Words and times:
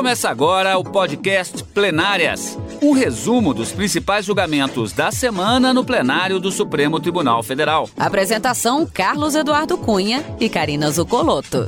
Começa 0.00 0.30
agora 0.30 0.78
o 0.78 0.82
podcast 0.82 1.62
Plenárias 1.62 2.58
um 2.80 2.92
resumo 2.92 3.52
dos 3.52 3.70
principais 3.70 4.24
julgamentos 4.24 4.94
da 4.94 5.12
semana 5.12 5.74
no 5.74 5.84
plenário 5.84 6.40
do 6.40 6.50
Supremo 6.50 6.98
Tribunal 6.98 7.42
Federal. 7.42 7.86
Apresentação: 7.98 8.86
Carlos 8.86 9.34
Eduardo 9.34 9.76
Cunha 9.76 10.24
e 10.40 10.48
Karina 10.48 10.90
Zucolotto. 10.90 11.66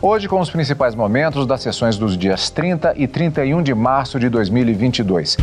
Hoje, 0.00 0.28
com 0.28 0.38
os 0.38 0.48
principais 0.48 0.94
momentos 0.94 1.44
das 1.44 1.60
sessões 1.60 1.98
dos 1.98 2.16
dias 2.16 2.50
30 2.50 2.94
e 2.96 3.08
31 3.08 3.64
de 3.64 3.74
março 3.74 4.16
de 4.16 4.28
2022. 4.28 5.36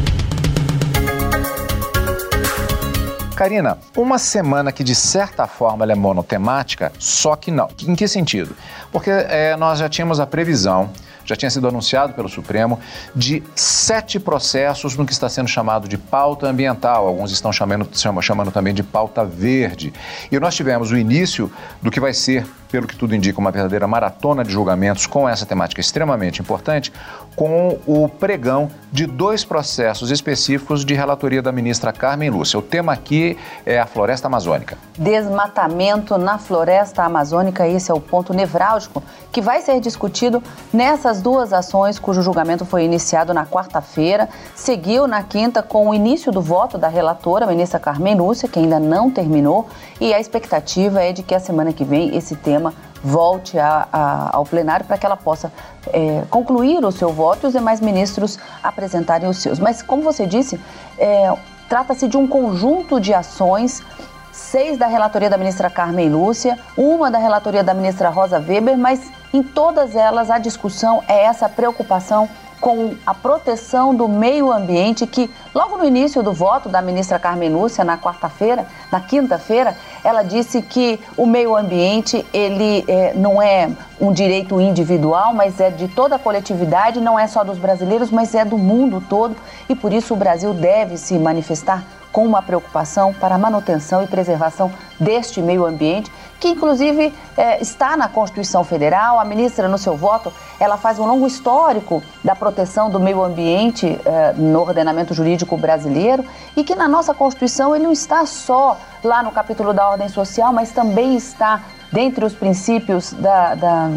Karina, 3.40 3.78
uma 3.96 4.20
semana 4.20 4.70
que 4.70 4.84
de 4.84 4.94
certa 4.94 5.48
forma 5.48 5.90
é 5.90 5.96
monotemática, 5.96 6.92
só 7.00 7.38
que 7.38 7.50
não. 7.50 7.70
Em 7.88 7.96
que 7.96 8.06
sentido? 8.06 8.54
Porque 8.92 9.10
é, 9.10 9.56
nós 9.56 9.80
já 9.80 9.88
tínhamos 9.88 10.20
a 10.20 10.28
previsão 10.28 10.90
já 11.30 11.36
tinha 11.36 11.52
sido 11.52 11.68
anunciado 11.68 12.14
pelo 12.14 12.28
Supremo, 12.28 12.80
de 13.16 13.44
sete 13.56 14.20
processos 14.20 14.98
no 14.98 15.06
que 15.06 15.14
está 15.14 15.30
sendo 15.30 15.48
chamado 15.48 15.88
de 15.88 15.96
pauta 15.96 16.48
ambiental. 16.48 17.06
Alguns 17.06 17.32
estão 17.32 17.54
chamando, 17.54 17.88
chamando 18.20 18.52
também 18.52 18.74
de 18.74 18.82
pauta 18.82 19.24
verde. 19.24 19.94
E 20.32 20.40
nós 20.40 20.56
tivemos 20.56 20.92
o 20.92 20.98
início 20.98 21.52
do 21.84 21.92
que 21.92 22.00
vai 22.00 22.16
ser, 22.16 22.48
pelo 22.72 22.88
que 22.88 22.96
tudo 22.96 23.16
indica, 23.16 23.40
uma 23.40 23.52
verdadeira 23.52 23.88
maratona 23.88 24.44
de 24.44 24.52
julgamentos 24.52 25.08
com 25.08 25.28
essa 25.28 25.46
temática 25.46 25.82
extremamente 25.82 26.42
importante, 26.42 26.94
com 27.36 27.80
o 27.88 28.08
pregão 28.10 28.70
de 28.92 29.06
dois 29.06 29.46
processos 29.46 30.12
específicos 30.12 30.84
de 30.84 30.94
relatoria 30.94 31.42
da 31.42 31.52
ministra 31.52 31.94
Carmen 31.94 32.30
Lúcia. 32.30 32.60
O 32.60 32.62
tema 32.62 32.92
aqui 32.92 33.38
é 33.66 33.80
a 33.80 33.86
floresta 33.86 34.28
amazônica. 34.28 34.78
Desmatamento 34.98 36.18
na 36.18 36.38
floresta 36.38 37.04
amazônica, 37.04 37.68
esse 37.68 37.90
é 37.90 37.94
o 37.94 38.00
ponto 38.00 38.34
nevrálgico 38.34 39.02
que 39.32 39.42
vai 39.42 39.62
ser 39.62 39.80
discutido 39.80 40.44
nessas 40.74 41.22
duas 41.22 41.54
ações, 41.54 41.98
cujo 41.98 42.22
julgamento 42.22 42.66
foi 42.66 42.84
iniciado 42.84 43.34
na 43.34 43.46
quarta-feira, 43.46 44.28
seguiu 44.56 45.08
na 45.08 45.24
quinta 45.24 45.64
com 45.64 45.88
o 45.88 45.94
início 45.94 46.32
do 46.32 46.42
voto 46.42 46.78
da 46.78 46.88
relatora, 46.88 47.46
ministra 47.46 47.80
Carmen 47.80 48.16
Lúcia, 48.16 48.50
que 48.50 48.60
ainda 48.60 48.80
não 48.80 49.10
terminou, 49.10 49.68
e 50.02 50.14
a 50.14 50.20
expectativa 50.20 51.02
é 51.02 51.14
de 51.14 51.24
que 51.24 51.34
a 51.34 51.40
semana 51.40 51.72
que 51.72 51.86
vem 51.86 52.18
esse 52.18 52.36
tema 52.36 52.59
volte 53.04 53.58
a, 53.58 53.88
a, 53.92 54.30
ao 54.36 54.46
plenário 54.46 54.86
para 54.86 54.98
que 54.98 55.06
ela 55.06 55.18
possa 55.18 55.52
é, 55.94 56.24
concluir 56.30 56.84
o 56.84 56.92
seu 56.92 57.12
voto 57.14 57.46
e 57.46 57.48
os 57.48 57.54
demais 57.54 57.80
ministros 57.80 58.38
apresentarem 58.62 59.30
os 59.30 59.38
seus. 59.38 59.60
Mas, 59.60 59.82
como 59.82 60.04
você 60.04 60.26
disse, 60.26 60.60
é, 60.98 61.34
trata-se 61.68 62.08
de 62.08 62.18
um 62.18 62.28
conjunto 62.28 63.00
de 63.00 63.14
ações 63.14 63.84
seis 64.32 64.78
da 64.78 64.88
relatoria 64.88 65.30
da 65.30 65.38
ministra 65.38 65.70
Carmen 65.70 66.10
Lúcia, 66.10 66.58
uma 66.78 67.12
da 67.12 67.18
relatoria 67.18 67.64
da 67.64 67.74
ministra 67.74 68.10
Rosa 68.10 68.40
Weber, 68.40 68.78
mas 68.78 69.12
em 69.34 69.44
todas 69.44 69.96
elas 69.96 70.30
a 70.30 70.38
discussão 70.38 71.04
é 71.08 71.24
essa 71.26 71.50
preocupação 71.50 72.30
com 72.60 72.96
a 73.06 73.14
proteção 73.14 73.96
do 73.96 74.08
meio 74.08 74.52
ambiente, 74.52 75.08
que 75.08 75.30
logo 75.54 75.78
no 75.78 75.86
início 75.86 76.22
do 76.22 76.34
voto 76.34 76.68
da 76.68 76.82
ministra 76.82 77.18
Carmen 77.18 77.50
Lúcia, 77.50 77.84
na 77.84 77.98
quarta-feira, 77.98 78.68
na 78.92 79.00
quinta-feira, 79.00 79.78
ela 80.04 80.24
disse 80.24 80.62
que 80.62 81.00
o 81.18 81.26
meio 81.26 81.56
ambiente 81.56 82.26
ele 82.34 82.84
é, 82.88 83.14
não 83.14 83.42
é 83.42 83.70
um 84.00 84.12
direito 84.12 84.60
individual, 84.62 85.34
mas 85.34 85.60
é 85.60 85.70
de 85.70 85.88
toda 85.88 86.16
a 86.16 86.20
coletividade, 86.20 87.00
não 87.00 87.20
é 87.20 87.28
só 87.28 87.44
dos 87.44 87.58
brasileiros, 87.58 88.10
mas 88.10 88.34
é 88.34 88.46
do 88.46 88.58
mundo 88.58 89.04
todo, 89.10 89.36
e 89.68 89.76
por 89.76 89.92
isso 89.92 90.14
o 90.14 90.18
Brasil 90.18 90.54
deve 90.54 90.98
se 90.98 91.18
manifestar 91.20 91.84
com 92.12 92.26
uma 92.26 92.42
preocupação 92.42 93.14
para 93.14 93.36
a 93.36 93.38
manutenção 93.38 94.04
e 94.04 94.08
preservação 94.08 94.72
deste 95.00 95.42
meio 95.42 95.66
ambiente, 95.66 96.12
que 96.40 96.48
inclusive 96.48 97.14
é, 97.38 97.62
está 97.62 97.98
na 97.98 98.08
Constituição 98.08 98.64
Federal. 98.64 99.20
A 99.20 99.26
ministra, 99.26 99.68
no 99.68 99.78
seu 99.78 99.98
voto, 99.98 100.32
ela 100.60 100.78
faz 100.78 100.98
um 101.00 101.06
longo 101.06 101.28
histórico 101.28 102.02
da 102.24 102.36
proteção 102.36 102.90
do 102.90 103.00
meio 103.00 103.22
ambiente 103.24 104.00
é, 104.06 104.34
no 104.34 104.62
ordenamento 104.62 105.14
jurídico 105.14 105.58
brasileiro 105.58 106.24
e 106.56 106.64
que 106.64 106.76
na 106.76 106.88
nossa 106.88 107.14
Constituição 107.14 107.76
ele 107.76 107.84
não 107.84 107.92
está 107.92 108.26
só 108.26 108.78
lá 109.04 109.22
no 109.22 109.32
capítulo 109.32 109.74
da 109.74 109.90
ordem 109.90 110.10
social, 110.10 110.54
mas 110.54 110.72
também 110.72 111.16
está 111.16 111.62
dentre 111.92 112.24
os 112.24 112.34
princípios 112.34 113.14
da, 113.14 113.56
da 113.56 113.90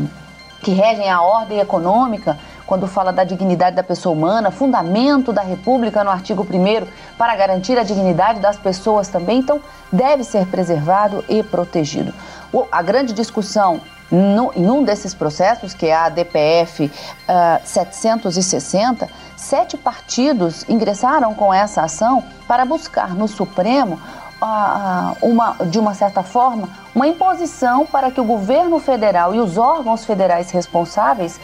que 0.63 0.71
regem 0.71 1.11
a 1.11 1.21
ordem 1.21 1.59
econômica 1.59 2.39
quando 2.73 2.87
fala 2.87 3.13
da 3.13 3.23
dignidade 3.23 3.77
da 3.77 3.83
pessoa 3.83 4.15
humana, 4.15 4.51
fundamento 4.51 5.31
da 5.31 5.43
República 5.43 6.03
no 6.03 6.09
artigo 6.09 6.43
1 6.43 6.87
para 7.19 7.37
garantir 7.37 7.79
a 7.79 7.83
dignidade 7.83 8.41
das 8.41 8.57
pessoas 8.57 9.09
também, 9.09 9.41
então 9.41 9.61
deve 9.93 10.25
ser 10.25 10.47
preservado 10.47 11.23
e 11.29 11.43
protegido. 11.43 12.15
A 12.73 12.81
grande 12.81 13.13
discussão 13.13 13.83
no, 14.11 14.55
em 14.57 14.71
um 14.71 14.83
desses 14.85 15.13
processos, 15.13 15.75
que 15.75 15.85
é 15.85 15.95
a 15.95 16.09
DPF 16.09 16.87
uh, 16.87 17.61
760, 17.63 19.07
sete 19.37 19.77
partidos 19.77 20.67
ingressaram 20.67 21.35
com 21.35 21.53
essa 21.53 21.83
ação 21.83 22.25
para 22.49 22.65
buscar 22.65 23.15
no 23.15 23.29
Supremo 23.29 24.01
uh, 24.41 25.17
uma, 25.21 25.57
de 25.67 25.79
uma 25.79 25.93
certa 25.93 26.23
forma, 26.23 26.71
uma 26.95 27.07
imposição 27.07 27.85
para 27.85 28.11
que 28.11 28.21
o 28.21 28.25
governo 28.25 28.79
federal 28.79 29.35
e 29.35 29.41
os 29.41 29.59
órgãos 29.59 30.07
federais 30.07 30.51
responsáveis 30.51 31.39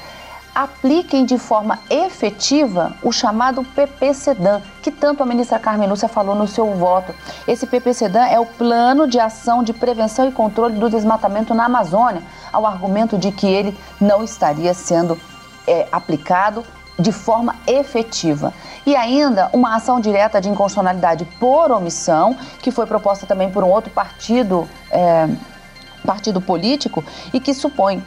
apliquem 0.59 1.25
de 1.25 1.39
forma 1.39 1.79
efetiva 1.89 2.93
o 3.01 3.13
chamado 3.13 3.63
PP 3.63 4.13
Sedan, 4.13 4.61
que 4.83 4.91
tanto 4.91 5.23
a 5.23 5.27
ministra 5.27 5.57
Carmen 5.57 5.89
Lúcia 5.89 6.09
falou 6.09 6.35
no 6.35 6.49
seu 6.49 6.75
voto. 6.75 7.15
Esse 7.47 7.65
PP 7.65 7.95
Sedan 7.95 8.27
é 8.27 8.41
o 8.41 8.45
Plano 8.45 9.07
de 9.07 9.21
Ação 9.21 9.63
de 9.63 9.73
Prevenção 9.73 10.29
e 10.29 10.33
Controle 10.33 10.77
do 10.77 10.91
Desmatamento 10.91 11.55
na 11.55 11.67
Amazônia, 11.67 12.25
ao 12.53 12.67
argumento 12.67 13.17
de 13.17 13.31
que 13.31 13.47
ele 13.47 13.79
não 14.01 14.25
estaria 14.25 14.75
sendo 14.75 15.17
é, 15.65 15.87
aplicado 15.93 16.65
de 16.99 17.13
forma 17.13 17.55
efetiva. 17.65 18.53
E 18.85 18.97
ainda 18.97 19.51
uma 19.53 19.77
ação 19.77 20.01
direta 20.01 20.41
de 20.41 20.49
inconstitucionalidade 20.49 21.25
por 21.39 21.71
omissão, 21.71 22.37
que 22.61 22.73
foi 22.73 22.85
proposta 22.85 23.27
também 23.27 23.49
por 23.49 23.63
um 23.63 23.69
outro 23.69 23.93
partido, 23.93 24.69
é, 24.91 25.29
partido 26.05 26.41
político, 26.41 27.05
e 27.33 27.39
que 27.39 27.55
supõe 27.55 28.03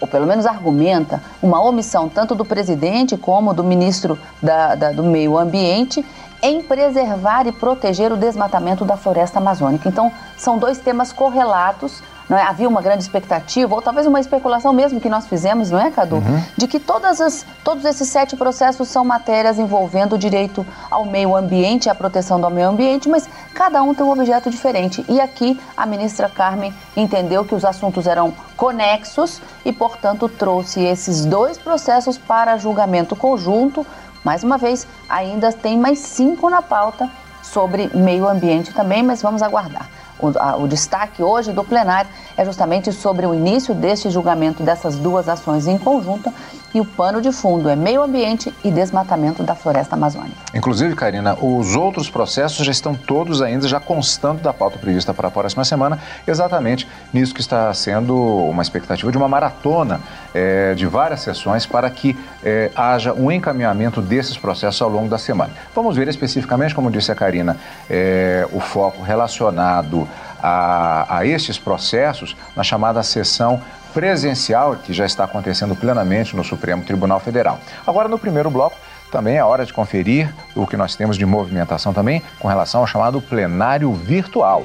ou 0.00 0.08
pelo 0.08 0.26
menos 0.26 0.46
argumenta, 0.46 1.22
uma 1.42 1.62
omissão 1.62 2.08
tanto 2.08 2.34
do 2.34 2.44
presidente 2.44 3.16
como 3.16 3.54
do 3.54 3.64
ministro 3.64 4.18
da, 4.42 4.74
da, 4.74 4.92
do 4.92 5.02
Meio 5.02 5.38
Ambiente 5.38 6.04
em 6.42 6.62
preservar 6.62 7.46
e 7.46 7.52
proteger 7.52 8.12
o 8.12 8.16
desmatamento 8.16 8.84
da 8.84 8.98
floresta 8.98 9.38
amazônica. 9.38 9.88
Então, 9.88 10.12
são 10.36 10.58
dois 10.58 10.78
temas 10.78 11.10
correlatos 11.10 12.02
não 12.28 12.38
é? 12.38 12.42
Havia 12.42 12.68
uma 12.68 12.80
grande 12.80 13.02
expectativa, 13.02 13.74
ou 13.74 13.82
talvez 13.82 14.06
uma 14.06 14.20
especulação 14.20 14.72
mesmo 14.72 15.00
que 15.00 15.08
nós 15.08 15.26
fizemos, 15.26 15.70
não 15.70 15.78
é, 15.78 15.90
Cadu? 15.90 16.16
Uhum. 16.16 16.42
De 16.56 16.66
que 16.66 16.80
todas 16.80 17.20
as, 17.20 17.44
todos 17.62 17.84
esses 17.84 18.08
sete 18.08 18.36
processos 18.36 18.88
são 18.88 19.04
matérias 19.04 19.58
envolvendo 19.58 20.14
o 20.14 20.18
direito 20.18 20.66
ao 20.90 21.04
meio 21.04 21.36
ambiente, 21.36 21.88
a 21.88 21.94
proteção 21.94 22.40
do 22.40 22.48
meio 22.50 22.68
ambiente, 22.68 23.08
mas 23.08 23.28
cada 23.52 23.82
um 23.82 23.94
tem 23.94 24.04
um 24.04 24.10
objeto 24.10 24.50
diferente. 24.50 25.04
E 25.08 25.20
aqui 25.20 25.60
a 25.76 25.86
ministra 25.86 26.28
Carmen 26.28 26.74
entendeu 26.96 27.44
que 27.44 27.54
os 27.54 27.64
assuntos 27.64 28.06
eram 28.06 28.32
conexos 28.56 29.40
e, 29.64 29.72
portanto, 29.72 30.28
trouxe 30.28 30.82
esses 30.82 31.24
dois 31.24 31.58
processos 31.58 32.16
para 32.16 32.56
julgamento 32.56 33.14
conjunto. 33.14 33.86
Mais 34.22 34.42
uma 34.42 34.56
vez, 34.56 34.86
ainda 35.08 35.52
tem 35.52 35.76
mais 35.78 35.98
cinco 35.98 36.48
na 36.48 36.62
pauta 36.62 37.10
sobre 37.42 37.90
meio 37.94 38.26
ambiente 38.26 38.72
também, 38.72 39.02
mas 39.02 39.20
vamos 39.20 39.42
aguardar. 39.42 39.88
O, 40.18 40.32
a, 40.38 40.56
o, 40.56 40.68
destaque 40.68 41.22
hoje 41.22 41.52
do 41.52 41.64
plenário 41.64 42.08
é 42.36 42.44
justamente 42.44 42.92
sobre 42.92 43.26
o 43.26 43.34
início 43.34 43.74
deste 43.74 44.10
julgamento 44.10 44.62
dessas 44.62 44.96
duas 44.96 45.28
ações 45.28 45.66
em 45.66 45.76
conjunto 45.76 46.32
e 46.74 46.80
o 46.80 46.84
pano 46.84 47.22
de 47.22 47.30
fundo 47.30 47.68
é 47.68 47.76
meio 47.76 48.02
ambiente 48.02 48.52
e 48.64 48.70
desmatamento 48.70 49.44
da 49.44 49.54
floresta 49.54 49.94
amazônica. 49.94 50.34
Inclusive, 50.52 50.94
Karina, 50.96 51.34
os 51.40 51.76
outros 51.76 52.10
processos 52.10 52.66
já 52.66 52.72
estão 52.72 52.94
todos 52.94 53.40
ainda 53.40 53.68
já 53.68 53.78
constando 53.78 54.42
da 54.42 54.52
pauta 54.52 54.76
prevista 54.76 55.14
para 55.14 55.28
a 55.28 55.30
próxima 55.30 55.64
semana, 55.64 56.00
exatamente 56.26 56.88
nisso 57.12 57.32
que 57.32 57.40
está 57.40 57.72
sendo 57.72 58.16
uma 58.16 58.62
expectativa 58.62 59.10
de 59.10 59.16
uma 59.16 59.28
maratona 59.28 60.00
é, 60.34 60.74
de 60.74 60.84
várias 60.86 61.20
sessões 61.20 61.64
para 61.64 61.88
que 61.88 62.18
é, 62.42 62.72
haja 62.74 63.12
um 63.12 63.30
encaminhamento 63.30 64.02
desses 64.02 64.36
processos 64.36 64.82
ao 64.82 64.88
longo 64.88 65.08
da 65.08 65.18
semana. 65.18 65.52
Vamos 65.74 65.96
ver 65.96 66.08
especificamente, 66.08 66.74
como 66.74 66.90
disse 66.90 67.12
a 67.12 67.14
Karina, 67.14 67.56
é, 67.88 68.48
o 68.52 68.58
foco 68.58 69.00
relacionado 69.00 70.08
a, 70.42 71.18
a 71.18 71.26
estes 71.26 71.58
processos 71.58 72.36
na 72.56 72.62
chamada 72.62 73.02
sessão 73.02 73.60
presencial 73.92 74.76
que 74.76 74.92
já 74.92 75.06
está 75.06 75.24
acontecendo 75.24 75.76
plenamente 75.76 76.34
no 76.34 76.42
Supremo 76.42 76.82
Tribunal 76.82 77.20
Federal. 77.20 77.60
Agora, 77.86 78.08
no 78.08 78.18
primeiro 78.18 78.50
bloco, 78.50 78.76
também 79.10 79.36
é 79.36 79.44
hora 79.44 79.64
de 79.64 79.72
conferir 79.72 80.34
o 80.56 80.66
que 80.66 80.76
nós 80.76 80.96
temos 80.96 81.16
de 81.16 81.24
movimentação 81.24 81.94
também 81.94 82.20
com 82.40 82.48
relação 82.48 82.80
ao 82.80 82.86
chamado 82.86 83.20
plenário 83.22 83.92
virtual. 83.92 84.64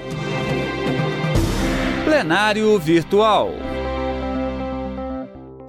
Plenário 2.03 2.79
virtual. 2.79 3.51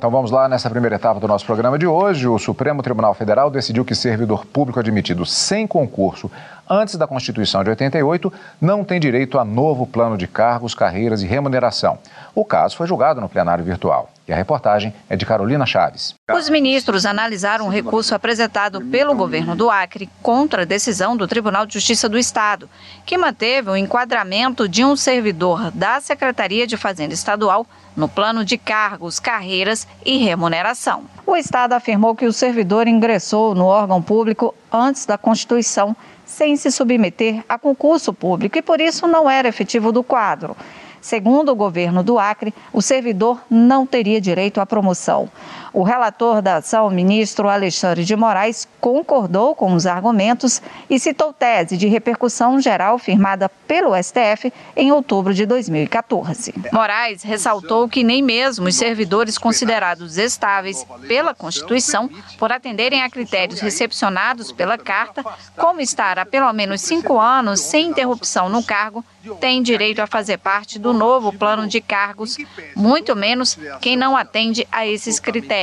Então 0.00 0.10
vamos 0.10 0.30
lá 0.30 0.48
nessa 0.48 0.70
primeira 0.70 0.96
etapa 0.96 1.20
do 1.20 1.28
nosso 1.28 1.44
programa 1.44 1.78
de 1.78 1.86
hoje. 1.86 2.26
O 2.26 2.38
Supremo 2.38 2.82
Tribunal 2.82 3.12
Federal 3.12 3.50
decidiu 3.50 3.84
que 3.84 3.94
servidor 3.94 4.46
público 4.46 4.80
admitido 4.80 5.26
sem 5.26 5.66
concurso 5.66 6.30
antes 6.66 6.96
da 6.96 7.06
Constituição 7.06 7.62
de 7.62 7.68
88 7.68 8.32
não 8.58 8.82
tem 8.82 8.98
direito 8.98 9.38
a 9.38 9.44
novo 9.44 9.86
plano 9.86 10.16
de 10.16 10.26
cargos, 10.26 10.74
carreiras 10.74 11.22
e 11.22 11.26
remuneração. 11.26 11.98
O 12.34 12.46
caso 12.46 12.78
foi 12.78 12.86
julgado 12.86 13.20
no 13.20 13.28
plenário 13.28 13.62
virtual. 13.62 14.08
E 14.30 14.32
a 14.32 14.36
reportagem 14.36 14.94
é 15.08 15.16
de 15.16 15.26
Carolina 15.26 15.66
Chaves. 15.66 16.14
Os 16.32 16.48
ministros 16.48 17.04
analisaram 17.04 17.66
o 17.66 17.68
recurso 17.68 18.14
apresentado 18.14 18.80
pelo 18.80 19.12
governo 19.12 19.56
do 19.56 19.68
Acre 19.68 20.08
contra 20.22 20.62
a 20.62 20.64
decisão 20.64 21.16
do 21.16 21.26
Tribunal 21.26 21.66
de 21.66 21.74
Justiça 21.74 22.08
do 22.08 22.16
Estado, 22.16 22.70
que 23.04 23.18
manteve 23.18 23.70
o 23.70 23.76
enquadramento 23.76 24.68
de 24.68 24.84
um 24.84 24.94
servidor 24.94 25.72
da 25.72 26.00
Secretaria 26.00 26.64
de 26.64 26.76
Fazenda 26.76 27.12
Estadual 27.12 27.66
no 27.96 28.08
plano 28.08 28.44
de 28.44 28.56
cargos, 28.56 29.18
carreiras 29.18 29.84
e 30.06 30.18
remuneração. 30.18 31.06
O 31.26 31.34
Estado 31.34 31.72
afirmou 31.72 32.14
que 32.14 32.26
o 32.26 32.32
servidor 32.32 32.86
ingressou 32.86 33.52
no 33.56 33.64
órgão 33.64 34.00
público 34.00 34.54
antes 34.70 35.06
da 35.06 35.18
Constituição, 35.18 35.96
sem 36.24 36.56
se 36.56 36.70
submeter 36.70 37.42
a 37.48 37.58
concurso 37.58 38.12
público 38.12 38.56
e 38.56 38.62
por 38.62 38.80
isso 38.80 39.08
não 39.08 39.28
era 39.28 39.48
efetivo 39.48 39.90
do 39.90 40.04
quadro. 40.04 40.56
Segundo 41.00 41.50
o 41.50 41.56
governo 41.56 42.02
do 42.02 42.18
Acre, 42.18 42.52
o 42.72 42.82
servidor 42.82 43.40
não 43.50 43.86
teria 43.86 44.20
direito 44.20 44.60
à 44.60 44.66
promoção. 44.66 45.28
O 45.72 45.84
relator 45.84 46.42
da 46.42 46.56
ação, 46.56 46.88
o 46.88 46.90
ministro 46.90 47.48
Alexandre 47.48 48.04
de 48.04 48.16
Moraes, 48.16 48.66
concordou 48.80 49.54
com 49.54 49.72
os 49.74 49.86
argumentos 49.86 50.60
e 50.88 50.98
citou 50.98 51.32
tese 51.32 51.76
de 51.76 51.86
repercussão 51.86 52.60
geral 52.60 52.98
firmada 52.98 53.48
pelo 53.68 53.94
STF 54.02 54.52
em 54.74 54.90
outubro 54.90 55.32
de 55.32 55.46
2014. 55.46 56.54
Moraes 56.72 57.22
ressaltou 57.22 57.88
que 57.88 58.02
nem 58.02 58.20
mesmo 58.20 58.66
os 58.66 58.74
servidores 58.74 59.38
considerados 59.38 60.18
estáveis 60.18 60.84
pela 61.06 61.34
Constituição, 61.34 62.10
por 62.36 62.50
atenderem 62.50 63.02
a 63.02 63.10
critérios 63.10 63.60
recepcionados 63.60 64.50
pela 64.50 64.76
Carta, 64.76 65.24
como 65.56 65.80
estar 65.80 66.18
há 66.18 66.26
pelo 66.26 66.52
menos 66.52 66.80
cinco 66.80 67.18
anos 67.18 67.60
sem 67.60 67.88
interrupção 67.88 68.48
no 68.48 68.62
cargo, 68.62 69.04
têm 69.40 69.62
direito 69.62 70.00
a 70.00 70.06
fazer 70.06 70.38
parte 70.38 70.78
do 70.78 70.92
novo 70.92 71.32
plano 71.32 71.68
de 71.68 71.80
cargos, 71.80 72.38
muito 72.74 73.14
menos 73.14 73.56
quem 73.80 73.96
não 73.96 74.16
atende 74.16 74.66
a 74.72 74.86
esses 74.86 75.20
critérios. 75.20 75.59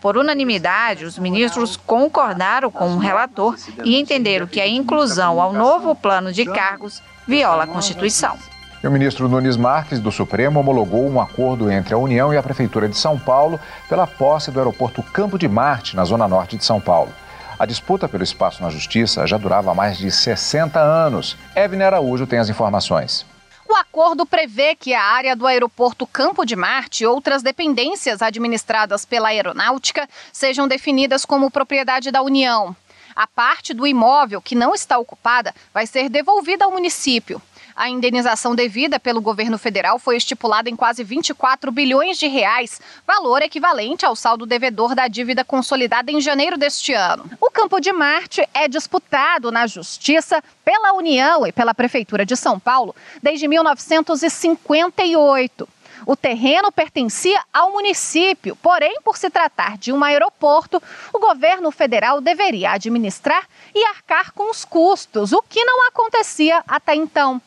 Por 0.00 0.16
unanimidade, 0.16 1.04
os 1.04 1.18
ministros 1.18 1.76
concordaram 1.76 2.70
com 2.70 2.90
o 2.94 2.98
relator 2.98 3.56
e 3.84 3.98
entenderam 3.98 4.46
que 4.46 4.60
a 4.60 4.68
inclusão 4.68 5.40
ao 5.40 5.52
novo 5.52 5.94
plano 5.94 6.32
de 6.32 6.44
cargos 6.44 7.02
viola 7.26 7.64
a 7.64 7.66
Constituição. 7.66 8.36
o 8.84 8.90
ministro 8.90 9.28
Nunes 9.28 9.56
Marques, 9.56 9.98
do 9.98 10.12
Supremo, 10.12 10.60
homologou 10.60 11.08
um 11.10 11.20
acordo 11.20 11.70
entre 11.70 11.92
a 11.92 11.98
União 11.98 12.32
e 12.32 12.36
a 12.36 12.42
Prefeitura 12.42 12.88
de 12.88 12.96
São 12.96 13.18
Paulo 13.18 13.58
pela 13.88 14.06
posse 14.06 14.50
do 14.50 14.60
aeroporto 14.60 15.02
Campo 15.02 15.38
de 15.38 15.48
Marte, 15.48 15.96
na 15.96 16.04
zona 16.04 16.28
norte 16.28 16.56
de 16.56 16.64
São 16.64 16.80
Paulo. 16.80 17.10
A 17.58 17.66
disputa 17.66 18.08
pelo 18.08 18.22
espaço 18.22 18.62
na 18.62 18.70
Justiça 18.70 19.26
já 19.26 19.38
durava 19.38 19.74
mais 19.74 19.96
de 19.96 20.10
60 20.10 20.78
anos. 20.78 21.36
Evne 21.56 21.82
Araújo 21.82 22.26
tem 22.26 22.38
as 22.38 22.50
informações. 22.50 23.26
O 23.68 23.74
acordo 23.74 24.24
prevê 24.24 24.76
que 24.76 24.94
a 24.94 25.02
área 25.02 25.34
do 25.34 25.44
aeroporto 25.44 26.06
Campo 26.06 26.44
de 26.44 26.54
Marte 26.54 27.02
e 27.02 27.06
outras 27.06 27.42
dependências 27.42 28.22
administradas 28.22 29.04
pela 29.04 29.28
aeronáutica 29.28 30.08
sejam 30.32 30.68
definidas 30.68 31.24
como 31.24 31.50
propriedade 31.50 32.12
da 32.12 32.22
União. 32.22 32.76
A 33.14 33.26
parte 33.26 33.74
do 33.74 33.86
imóvel 33.86 34.40
que 34.40 34.54
não 34.54 34.72
está 34.72 34.98
ocupada 34.98 35.52
vai 35.74 35.84
ser 35.84 36.08
devolvida 36.08 36.64
ao 36.64 36.70
município. 36.70 37.42
A 37.76 37.90
indenização 37.90 38.54
devida 38.54 38.98
pelo 38.98 39.20
governo 39.20 39.58
federal 39.58 39.98
foi 39.98 40.16
estipulada 40.16 40.70
em 40.70 40.74
quase 40.74 41.04
24 41.04 41.70
bilhões 41.70 42.18
de 42.18 42.26
reais, 42.26 42.80
valor 43.06 43.42
equivalente 43.42 44.06
ao 44.06 44.16
saldo 44.16 44.46
devedor 44.46 44.94
da 44.94 45.06
dívida 45.08 45.44
consolidada 45.44 46.10
em 46.10 46.18
janeiro 46.18 46.56
deste 46.56 46.94
ano. 46.94 47.30
O 47.38 47.50
Campo 47.50 47.78
de 47.78 47.92
Marte 47.92 48.48
é 48.54 48.66
disputado 48.66 49.52
na 49.52 49.66
Justiça 49.66 50.42
pela 50.64 50.94
União 50.94 51.46
e 51.46 51.52
pela 51.52 51.74
Prefeitura 51.74 52.24
de 52.24 52.34
São 52.34 52.58
Paulo 52.58 52.96
desde 53.22 53.46
1958. 53.46 55.68
O 56.06 56.16
terreno 56.16 56.72
pertencia 56.72 57.38
ao 57.52 57.72
município, 57.72 58.56
porém, 58.56 59.02
por 59.04 59.18
se 59.18 59.28
tratar 59.28 59.76
de 59.76 59.92
um 59.92 60.02
aeroporto, 60.02 60.82
o 61.12 61.18
governo 61.18 61.70
federal 61.70 62.22
deveria 62.22 62.70
administrar 62.70 63.46
e 63.74 63.84
arcar 63.84 64.32
com 64.32 64.50
os 64.50 64.64
custos, 64.64 65.32
o 65.32 65.42
que 65.42 65.62
não 65.62 65.86
acontecia 65.88 66.64
até 66.66 66.94
então. 66.94 67.38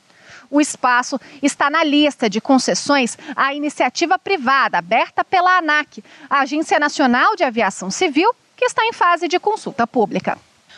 O 0.50 0.60
espaço 0.60 1.20
está 1.44 1.70
na 1.70 1.84
lista 1.84 2.30
de 2.30 2.42
concessões 2.42 3.18
à 3.36 3.54
iniciativa 3.54 4.18
privada 4.18 4.80
aberta 4.80 5.24
pela 5.24 5.58
ANAC, 5.58 6.04
a 6.30 6.40
Agência 6.40 6.80
Nacional 6.80 7.36
de 7.36 7.44
Aviação 7.44 7.92
Civil, 7.92 8.34
que 8.58 8.66
está 8.66 8.84
em 8.86 8.92
fase 8.92 9.28
de 9.28 9.40
consulta 9.40 9.86
pública. 9.86 10.38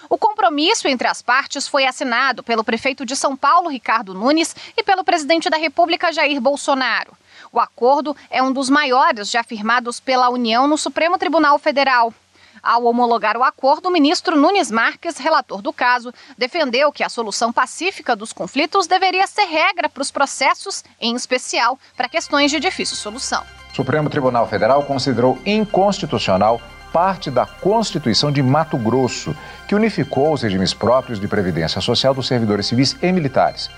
O 0.09 0.17
compromisso 0.17 0.89
entre 0.89 1.07
as 1.07 1.21
partes 1.21 1.69
foi 1.69 1.85
assinado 1.85 2.43
pelo 2.43 2.65
prefeito 2.65 3.05
de 3.05 3.15
São 3.15 3.37
Paulo, 3.37 3.69
Ricardo 3.69 4.13
Nunes, 4.13 4.53
e 4.75 4.83
pelo 4.83 5.05
presidente 5.05 5.49
da 5.49 5.55
República, 5.55 6.11
Jair 6.11 6.41
Bolsonaro. 6.41 7.13
O 7.49 7.59
acordo 7.59 8.15
é 8.29 8.43
um 8.43 8.51
dos 8.51 8.69
maiores 8.69 9.31
já 9.31 9.41
firmados 9.41 10.01
pela 10.01 10.29
União 10.29 10.67
no 10.67 10.77
Supremo 10.77 11.17
Tribunal 11.17 11.57
Federal. 11.57 12.13
Ao 12.63 12.83
homologar 12.83 13.35
o 13.37 13.43
acordo, 13.43 13.89
o 13.89 13.91
ministro 13.91 14.35
Nunes 14.35 14.69
Marques, 14.69 15.17
relator 15.17 15.61
do 15.61 15.73
caso, 15.73 16.13
defendeu 16.37 16.91
que 16.91 17.03
a 17.03 17.09
solução 17.09 17.51
pacífica 17.51 18.15
dos 18.15 18.31
conflitos 18.31 18.85
deveria 18.85 19.25
ser 19.25 19.45
regra 19.45 19.89
para 19.89 20.01
os 20.01 20.11
processos, 20.11 20.83
em 20.99 21.15
especial 21.15 21.79
para 21.97 22.07
questões 22.07 22.51
de 22.51 22.59
difícil 22.59 22.95
solução. 22.95 23.43
O 23.71 23.75
Supremo 23.75 24.09
Tribunal 24.09 24.47
Federal 24.47 24.83
considerou 24.83 25.39
inconstitucional 25.45 26.61
parte 26.93 27.31
da 27.31 27.45
Constituição 27.45 28.31
de 28.31 28.43
Mato 28.43 28.77
Grosso, 28.77 29.35
que 29.67 29.73
unificou 29.73 30.33
os 30.33 30.41
regimes 30.43 30.73
próprios 30.73 31.19
de 31.19 31.27
previdência 31.27 31.81
social 31.81 32.13
dos 32.13 32.27
servidores 32.27 32.67
civis 32.67 32.95
e 33.01 33.11
militares. 33.11 33.69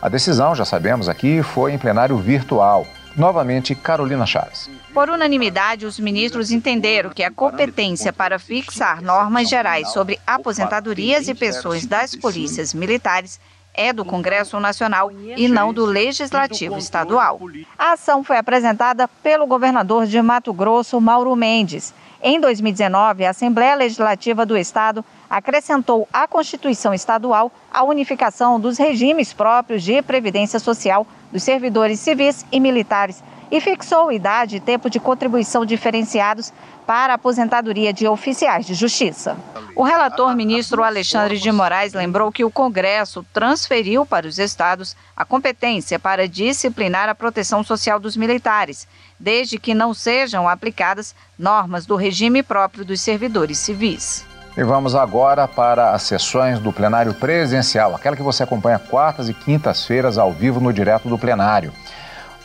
A 0.00 0.08
decisão, 0.08 0.54
já 0.54 0.64
sabemos 0.64 1.08
aqui, 1.08 1.42
foi 1.42 1.72
em 1.72 1.78
plenário 1.78 2.16
virtual. 2.16 2.86
Novamente, 3.16 3.74
Carolina 3.74 4.26
Chaves. 4.26 4.68
Por 4.92 5.08
unanimidade, 5.08 5.86
os 5.86 5.98
ministros 5.98 6.50
entenderam 6.50 7.10
que 7.10 7.24
a 7.24 7.30
competência 7.30 8.12
para 8.12 8.38
fixar 8.38 9.00
normas 9.00 9.48
gerais 9.48 9.90
sobre 9.90 10.20
aposentadorias 10.26 11.28
e 11.28 11.34
pensões 11.34 11.86
das 11.86 12.14
polícias 12.14 12.74
militares 12.74 13.40
é 13.72 13.90
do 13.90 14.04
Congresso 14.04 14.60
Nacional 14.60 15.10
e 15.10 15.48
não 15.48 15.72
do 15.72 15.86
Legislativo 15.86 16.76
Estadual. 16.76 17.40
A 17.78 17.92
ação 17.92 18.22
foi 18.22 18.36
apresentada 18.36 19.08
pelo 19.08 19.46
governador 19.46 20.04
de 20.06 20.20
Mato 20.20 20.52
Grosso, 20.52 21.00
Mauro 21.00 21.34
Mendes. 21.34 21.94
Em 22.22 22.38
2019, 22.38 23.24
a 23.24 23.30
Assembleia 23.30 23.74
Legislativa 23.74 24.44
do 24.44 24.58
Estado 24.58 25.02
acrescentou 25.28 26.06
à 26.12 26.28
Constituição 26.28 26.92
Estadual 26.92 27.50
a 27.72 27.82
unificação 27.82 28.60
dos 28.60 28.76
regimes 28.76 29.32
próprios 29.32 29.82
de 29.82 30.02
previdência 30.02 30.58
social 30.58 31.06
dos 31.32 31.42
servidores 31.42 31.98
civis 31.98 32.44
e 32.52 32.60
militares 32.60 33.24
e 33.52 33.60
fixou 33.60 34.10
idade 34.10 34.56
e 34.56 34.60
tempo 34.60 34.88
de 34.88 34.98
contribuição 34.98 35.66
diferenciados 35.66 36.50
para 36.86 37.12
a 37.12 37.16
aposentadoria 37.16 37.92
de 37.92 38.08
oficiais 38.08 38.64
de 38.64 38.72
justiça. 38.72 39.36
O 39.76 39.82
relator 39.82 40.34
ministro 40.34 40.82
Alexandre 40.82 41.38
de 41.38 41.52
Moraes 41.52 41.92
lembrou 41.92 42.32
que 42.32 42.44
o 42.44 42.50
Congresso 42.50 43.24
transferiu 43.30 44.06
para 44.06 44.26
os 44.26 44.38
estados 44.38 44.96
a 45.14 45.22
competência 45.22 45.98
para 45.98 46.26
disciplinar 46.26 47.10
a 47.10 47.14
proteção 47.14 47.62
social 47.62 48.00
dos 48.00 48.16
militares, 48.16 48.88
desde 49.20 49.58
que 49.58 49.74
não 49.74 49.92
sejam 49.92 50.48
aplicadas 50.48 51.14
normas 51.38 51.84
do 51.84 51.94
regime 51.94 52.42
próprio 52.42 52.86
dos 52.86 53.02
servidores 53.02 53.58
civis. 53.58 54.24
E 54.56 54.64
vamos 54.64 54.94
agora 54.94 55.46
para 55.46 55.92
as 55.92 56.02
sessões 56.02 56.58
do 56.58 56.72
plenário 56.72 57.12
presencial, 57.14 57.94
aquela 57.94 58.16
que 58.16 58.22
você 58.22 58.42
acompanha 58.42 58.78
quartas 58.78 59.28
e 59.28 59.34
quintas-feiras 59.34 60.16
ao 60.16 60.32
vivo 60.32 60.58
no 60.58 60.72
direto 60.72 61.08
do 61.08 61.18
plenário. 61.18 61.72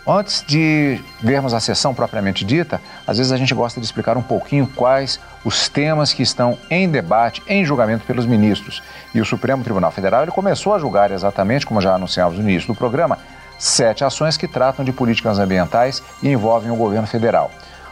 Antes 0.09 0.41
de 0.47 1.01
vermos 1.21 1.53
a 1.53 1.59
sessão 1.59 1.93
propriamente 1.93 2.45
dita, 2.45 2.79
às 3.05 3.17
vezes 3.17 3.33
a 3.33 3.35
gente 3.35 3.53
gosta 3.53 3.81
de 3.81 3.85
explicar 3.85 4.15
um 4.15 4.21
pouquinho 4.21 4.65
quais 4.65 5.19
os 5.43 5.67
temas 5.67 6.13
que 6.13 6.23
estão 6.23 6.57
em 6.69 6.87
debate, 6.87 7.43
em 7.45 7.65
julgamento 7.65 8.05
pelos 8.05 8.25
ministros. 8.25 8.81
E 9.13 9.19
o 9.19 9.25
Supremo 9.25 9.65
Tribunal 9.65 9.91
Federal 9.91 10.21
ele 10.21 10.31
começou 10.31 10.73
a 10.73 10.79
julgar 10.79 11.11
exatamente, 11.11 11.65
como 11.65 11.81
já 11.81 11.93
anunciamos 11.93 12.37
no 12.37 12.49
início 12.49 12.67
do 12.73 12.75
programa, 12.75 13.19
sete 13.59 14.05
ações 14.05 14.37
que 14.37 14.47
tratam 14.47 14.85
de 14.85 14.93
políticas 14.93 15.39
ambientais 15.39 16.01
e 16.23 16.29
envolvem 16.29 16.71
o 16.71 16.75
governo 16.77 17.05
federal. 17.05 17.51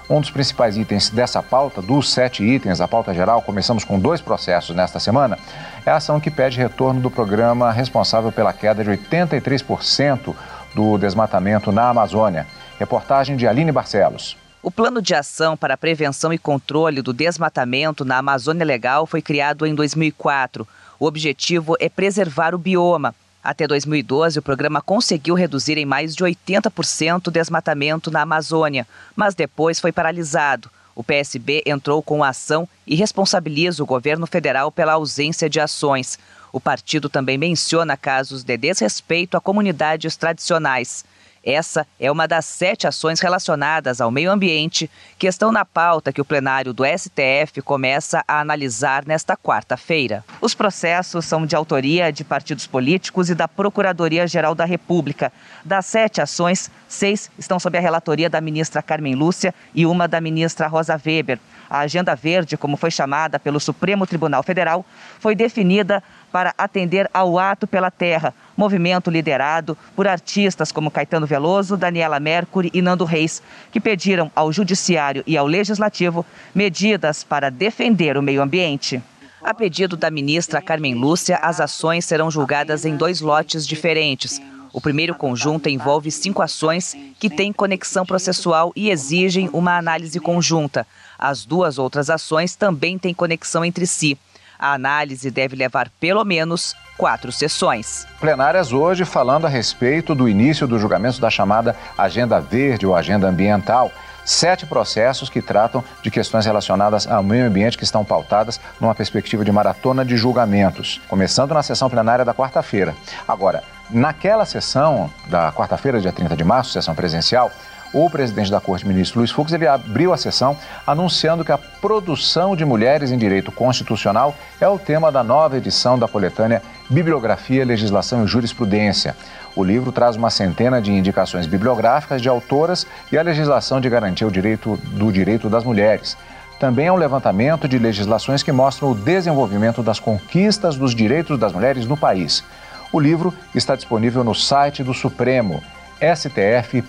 Um 0.09 0.21
dos 0.21 0.29
principais 0.29 0.77
itens 0.77 1.09
dessa 1.09 1.43
pauta, 1.43 1.81
dos 1.81 2.13
sete 2.13 2.43
itens 2.43 2.77
da 2.77 2.87
pauta 2.87 3.13
geral, 3.13 3.41
começamos 3.41 3.83
com 3.83 3.99
dois 3.99 4.21
processos 4.21 4.73
nesta 4.73 4.99
semana, 4.99 5.37
é 5.85 5.89
a 5.89 5.97
ação 5.97 6.19
que 6.19 6.31
pede 6.31 6.59
retorno 6.59 7.01
do 7.01 7.11
programa 7.11 7.71
responsável 7.71 8.31
pela 8.31 8.53
queda 8.53 8.83
de 8.83 8.91
83% 8.91 10.33
do 10.75 10.97
desmatamento 10.97 11.71
na 11.71 11.89
Amazônia. 11.89 12.45
Reportagem 12.77 13.37
de 13.37 13.47
Aline 13.47 13.71
Barcelos. 13.71 14.37
O 14.61 14.69
Plano 14.69 15.01
de 15.01 15.15
Ação 15.15 15.55
para 15.55 15.75
a 15.75 15.77
Prevenção 15.77 16.33
e 16.33 16.37
Controle 16.37 17.01
do 17.01 17.13
Desmatamento 17.13 18.03
na 18.03 18.17
Amazônia 18.17 18.65
Legal 18.65 19.05
foi 19.05 19.21
criado 19.21 19.65
em 19.65 19.73
2004. 19.73 20.67
O 20.99 21.05
objetivo 21.05 21.75
é 21.79 21.87
preservar 21.87 22.53
o 22.53 22.57
bioma. 22.57 23.15
Até 23.43 23.67
2012, 23.67 24.39
o 24.39 24.41
programa 24.41 24.81
conseguiu 24.81 25.35
reduzir 25.35 25.77
em 25.77 25.85
mais 25.85 26.15
de 26.15 26.23
80% 26.23 27.27
o 27.27 27.31
desmatamento 27.31 28.09
na 28.09 28.21
Amazônia, 28.21 28.87
mas 29.15 29.35
depois 29.35 29.79
foi 29.79 29.91
paralisado. 29.91 30.69
O 30.95 31.03
PSB 31.03 31.61
entrou 31.65 32.01
com 32.01 32.23
a 32.23 32.29
ação 32.29 32.67
e 32.87 32.95
responsabiliza 32.95 33.83
o 33.83 33.85
governo 33.85 34.25
federal 34.25 34.71
pela 34.71 34.93
ausência 34.93 35.49
de 35.49 35.59
ações. 35.59 36.17
O 36.55 36.59
partido 36.61 37.09
também 37.09 37.37
menciona 37.37 37.97
casos 37.97 38.41
de 38.41 38.55
desrespeito 38.55 39.35
a 39.35 39.41
comunidades 39.41 40.15
tradicionais. 40.15 41.03
Essa 41.43 41.85
é 41.99 42.09
uma 42.09 42.29
das 42.29 42.45
sete 42.45 42.87
ações 42.87 43.19
relacionadas 43.19 43.99
ao 43.99 44.09
meio 44.09 44.31
ambiente 44.31 44.89
que 45.19 45.27
estão 45.27 45.51
na 45.51 45.65
pauta 45.65 46.13
que 46.13 46.21
o 46.21 46.25
plenário 46.25 46.73
do 46.73 46.83
STF 46.85 47.61
começa 47.61 48.23
a 48.25 48.39
analisar 48.39 49.05
nesta 49.05 49.35
quarta-feira. 49.35 50.23
Os 50.39 50.55
processos 50.55 51.25
são 51.25 51.45
de 51.45 51.57
autoria 51.57 52.09
de 52.11 52.23
partidos 52.23 52.65
políticos 52.65 53.29
e 53.29 53.35
da 53.35 53.49
Procuradoria-Geral 53.49 54.55
da 54.55 54.63
República. 54.63 55.33
Das 55.63 55.85
sete 55.85 56.21
ações, 56.21 56.71
seis 56.87 57.29
estão 57.37 57.59
sob 57.59 57.77
a 57.77 57.81
relatoria 57.81 58.29
da 58.29 58.39
ministra 58.39 58.81
Carmen 58.81 59.13
Lúcia 59.13 59.53
e 59.73 59.85
uma 59.85 60.07
da 60.07 60.21
ministra 60.21 60.67
Rosa 60.67 60.99
Weber. 61.05 61.37
A 61.69 61.79
Agenda 61.79 62.15
Verde, 62.15 62.57
como 62.57 62.77
foi 62.77 62.91
chamada 62.91 63.39
pelo 63.39 63.59
Supremo 63.59 64.07
Tribunal 64.07 64.41
Federal, 64.41 64.85
foi 65.19 65.35
definida 65.35 66.01
para 66.35 66.53
atender 66.57 67.09
ao 67.13 67.39
Ato 67.39 67.65
pela 67.65 67.89
Terra, 67.89 68.33
movimento 68.57 69.09
liderado 69.09 69.77
por 69.95 70.05
artistas 70.05 70.69
como 70.69 70.91
Caetano 70.91 71.25
Veloso, 71.25 71.77
Daniela 71.77 72.19
Mercury 72.19 72.69
e 72.73 72.81
Nando 72.81 73.05
Reis, 73.05 73.41
que 73.71 73.79
pediram 73.79 74.29
ao 74.35 74.51
Judiciário 74.51 75.23
e 75.25 75.37
ao 75.37 75.47
Legislativo 75.47 76.25
medidas 76.53 77.23
para 77.23 77.49
defender 77.49 78.17
o 78.17 78.21
meio 78.21 78.41
ambiente. 78.41 79.01
A 79.41 79.53
pedido 79.53 79.95
da 79.95 80.11
ministra 80.11 80.61
Carmen 80.61 80.93
Lúcia, 80.93 81.37
as 81.41 81.61
ações 81.61 82.03
serão 82.03 82.29
julgadas 82.29 82.83
em 82.83 82.97
dois 82.97 83.21
lotes 83.21 83.65
diferentes. 83.65 84.41
O 84.73 84.81
primeiro 84.81 85.15
conjunto 85.15 85.69
envolve 85.69 86.11
cinco 86.11 86.41
ações 86.41 86.97
que 87.17 87.29
têm 87.29 87.53
conexão 87.53 88.05
processual 88.05 88.73
e 88.75 88.89
exigem 88.89 89.49
uma 89.53 89.77
análise 89.77 90.19
conjunta. 90.19 90.85
As 91.17 91.45
duas 91.45 91.77
outras 91.77 92.09
ações 92.09 92.57
também 92.57 92.97
têm 92.97 93.13
conexão 93.13 93.63
entre 93.63 93.87
si. 93.87 94.17
A 94.57 94.73
análise 94.73 95.29
deve 95.29 95.55
levar 95.55 95.89
pelo 95.99 96.23
menos 96.23 96.75
quatro 96.97 97.31
sessões. 97.31 98.07
Plenárias 98.19 98.71
hoje 98.71 99.05
falando 99.05 99.45
a 99.45 99.49
respeito 99.49 100.15
do 100.15 100.29
início 100.29 100.67
do 100.67 100.79
julgamento 100.79 101.19
da 101.19 101.29
chamada 101.29 101.75
Agenda 101.97 102.39
Verde 102.39 102.85
ou 102.85 102.95
Agenda 102.95 103.27
Ambiental. 103.27 103.91
Sete 104.23 104.65
processos 104.65 105.29
que 105.29 105.39
tratam 105.39 105.83
de 106.01 106.09
questões 106.09 106.47
relacionadas 106.47 107.05
ao 107.05 107.21
meio 107.21 107.45
ambiente 107.45 107.77
que 107.77 107.83
estão 107.83 108.03
pautadas 108.03 108.59
numa 108.81 108.95
perspectiva 108.95 109.45
de 109.45 109.51
maratona 109.51 110.03
de 110.03 110.17
julgamentos, 110.17 110.99
começando 111.07 111.53
na 111.53 111.61
sessão 111.61 111.91
plenária 111.91 112.25
da 112.25 112.33
quarta-feira. 112.33 112.95
Agora, 113.27 113.63
naquela 113.87 114.43
sessão 114.43 115.11
da 115.27 115.51
quarta-feira, 115.51 116.01
dia 116.01 116.11
30 116.11 116.35
de 116.35 116.43
março, 116.43 116.71
sessão 116.71 116.95
presencial, 116.95 117.51
o 117.95 118.09
presidente 118.09 118.51
da 118.51 118.59
Corte, 118.59 118.85
ministro 118.85 119.19
Luiz 119.19 119.31
Fux, 119.31 119.53
ele 119.53 119.65
abriu 119.65 120.11
a 120.11 120.17
sessão 120.17 120.57
anunciando 120.85 121.45
que 121.45 121.51
a 121.53 121.57
produção 121.57 122.53
de 122.53 122.65
mulheres 122.65 123.09
em 123.09 123.17
direito 123.17 123.53
constitucional 123.53 124.35
é 124.59 124.67
o 124.67 124.77
tema 124.77 125.09
da 125.09 125.23
nova 125.23 125.55
edição 125.55 125.97
da 125.97 126.05
coletânea 126.05 126.61
Bibliografia, 126.89 127.63
Legislação 127.63 128.25
e 128.25 128.27
Jurisprudência. 128.27 129.15
O 129.55 129.63
livro 129.63 129.93
traz 129.93 130.17
uma 130.17 130.29
centena 130.29 130.81
de 130.81 130.91
indicações 130.91 131.47
bibliográficas 131.47 132.21
de 132.21 132.27
autoras 132.27 132.85
e 133.13 133.17
a 133.17 133.21
legislação 133.21 133.79
de 133.79 133.89
garantir 133.89 134.25
o 134.25 134.31
direito 134.31 134.75
do 134.87 135.09
direito 135.09 135.49
das 135.49 135.63
mulheres. 135.63 136.17
Também 136.59 136.87
é 136.87 136.91
um 136.91 136.97
levantamento 136.97 137.65
de 137.65 137.79
legislações 137.79 138.43
que 138.43 138.51
mostram 138.51 138.91
o 138.91 138.95
desenvolvimento 138.95 139.81
das 139.81 140.01
conquistas 140.01 140.75
dos 140.75 140.93
direitos 140.93 141.39
das 141.39 141.53
mulheres 141.53 141.85
no 141.85 141.95
país. 141.95 142.43
O 142.91 142.99
livro 142.99 143.33
está 143.53 143.73
disponível 143.73 144.21
no 144.21 144.35
site 144.35 144.83
do 144.83 144.93
Supremo 144.93 145.63
stf.jus.br. 145.99 146.81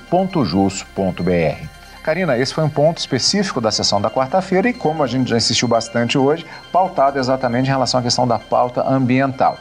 Karina, 2.03 2.39
esse 2.39 2.55
foi 2.55 2.63
um 2.63 2.69
ponto 2.69 2.99
específico 2.99 3.61
da 3.61 3.73
sessão 3.73 4.01
da 4.01 4.09
quarta-feira 4.09 4.69
e, 4.69 4.73
como 4.73 5.03
a 5.03 5.07
gente 5.09 5.29
já 5.29 5.37
insistiu 5.37 5.67
bastante 5.67 6.17
hoje, 6.17 6.47
pautado 6.71 7.19
exatamente 7.19 7.67
em 7.67 7.71
relação 7.71 7.99
à 7.99 8.03
questão 8.03 8.29
da 8.29 8.39
pauta 8.39 8.89
ambiental. 8.89 9.59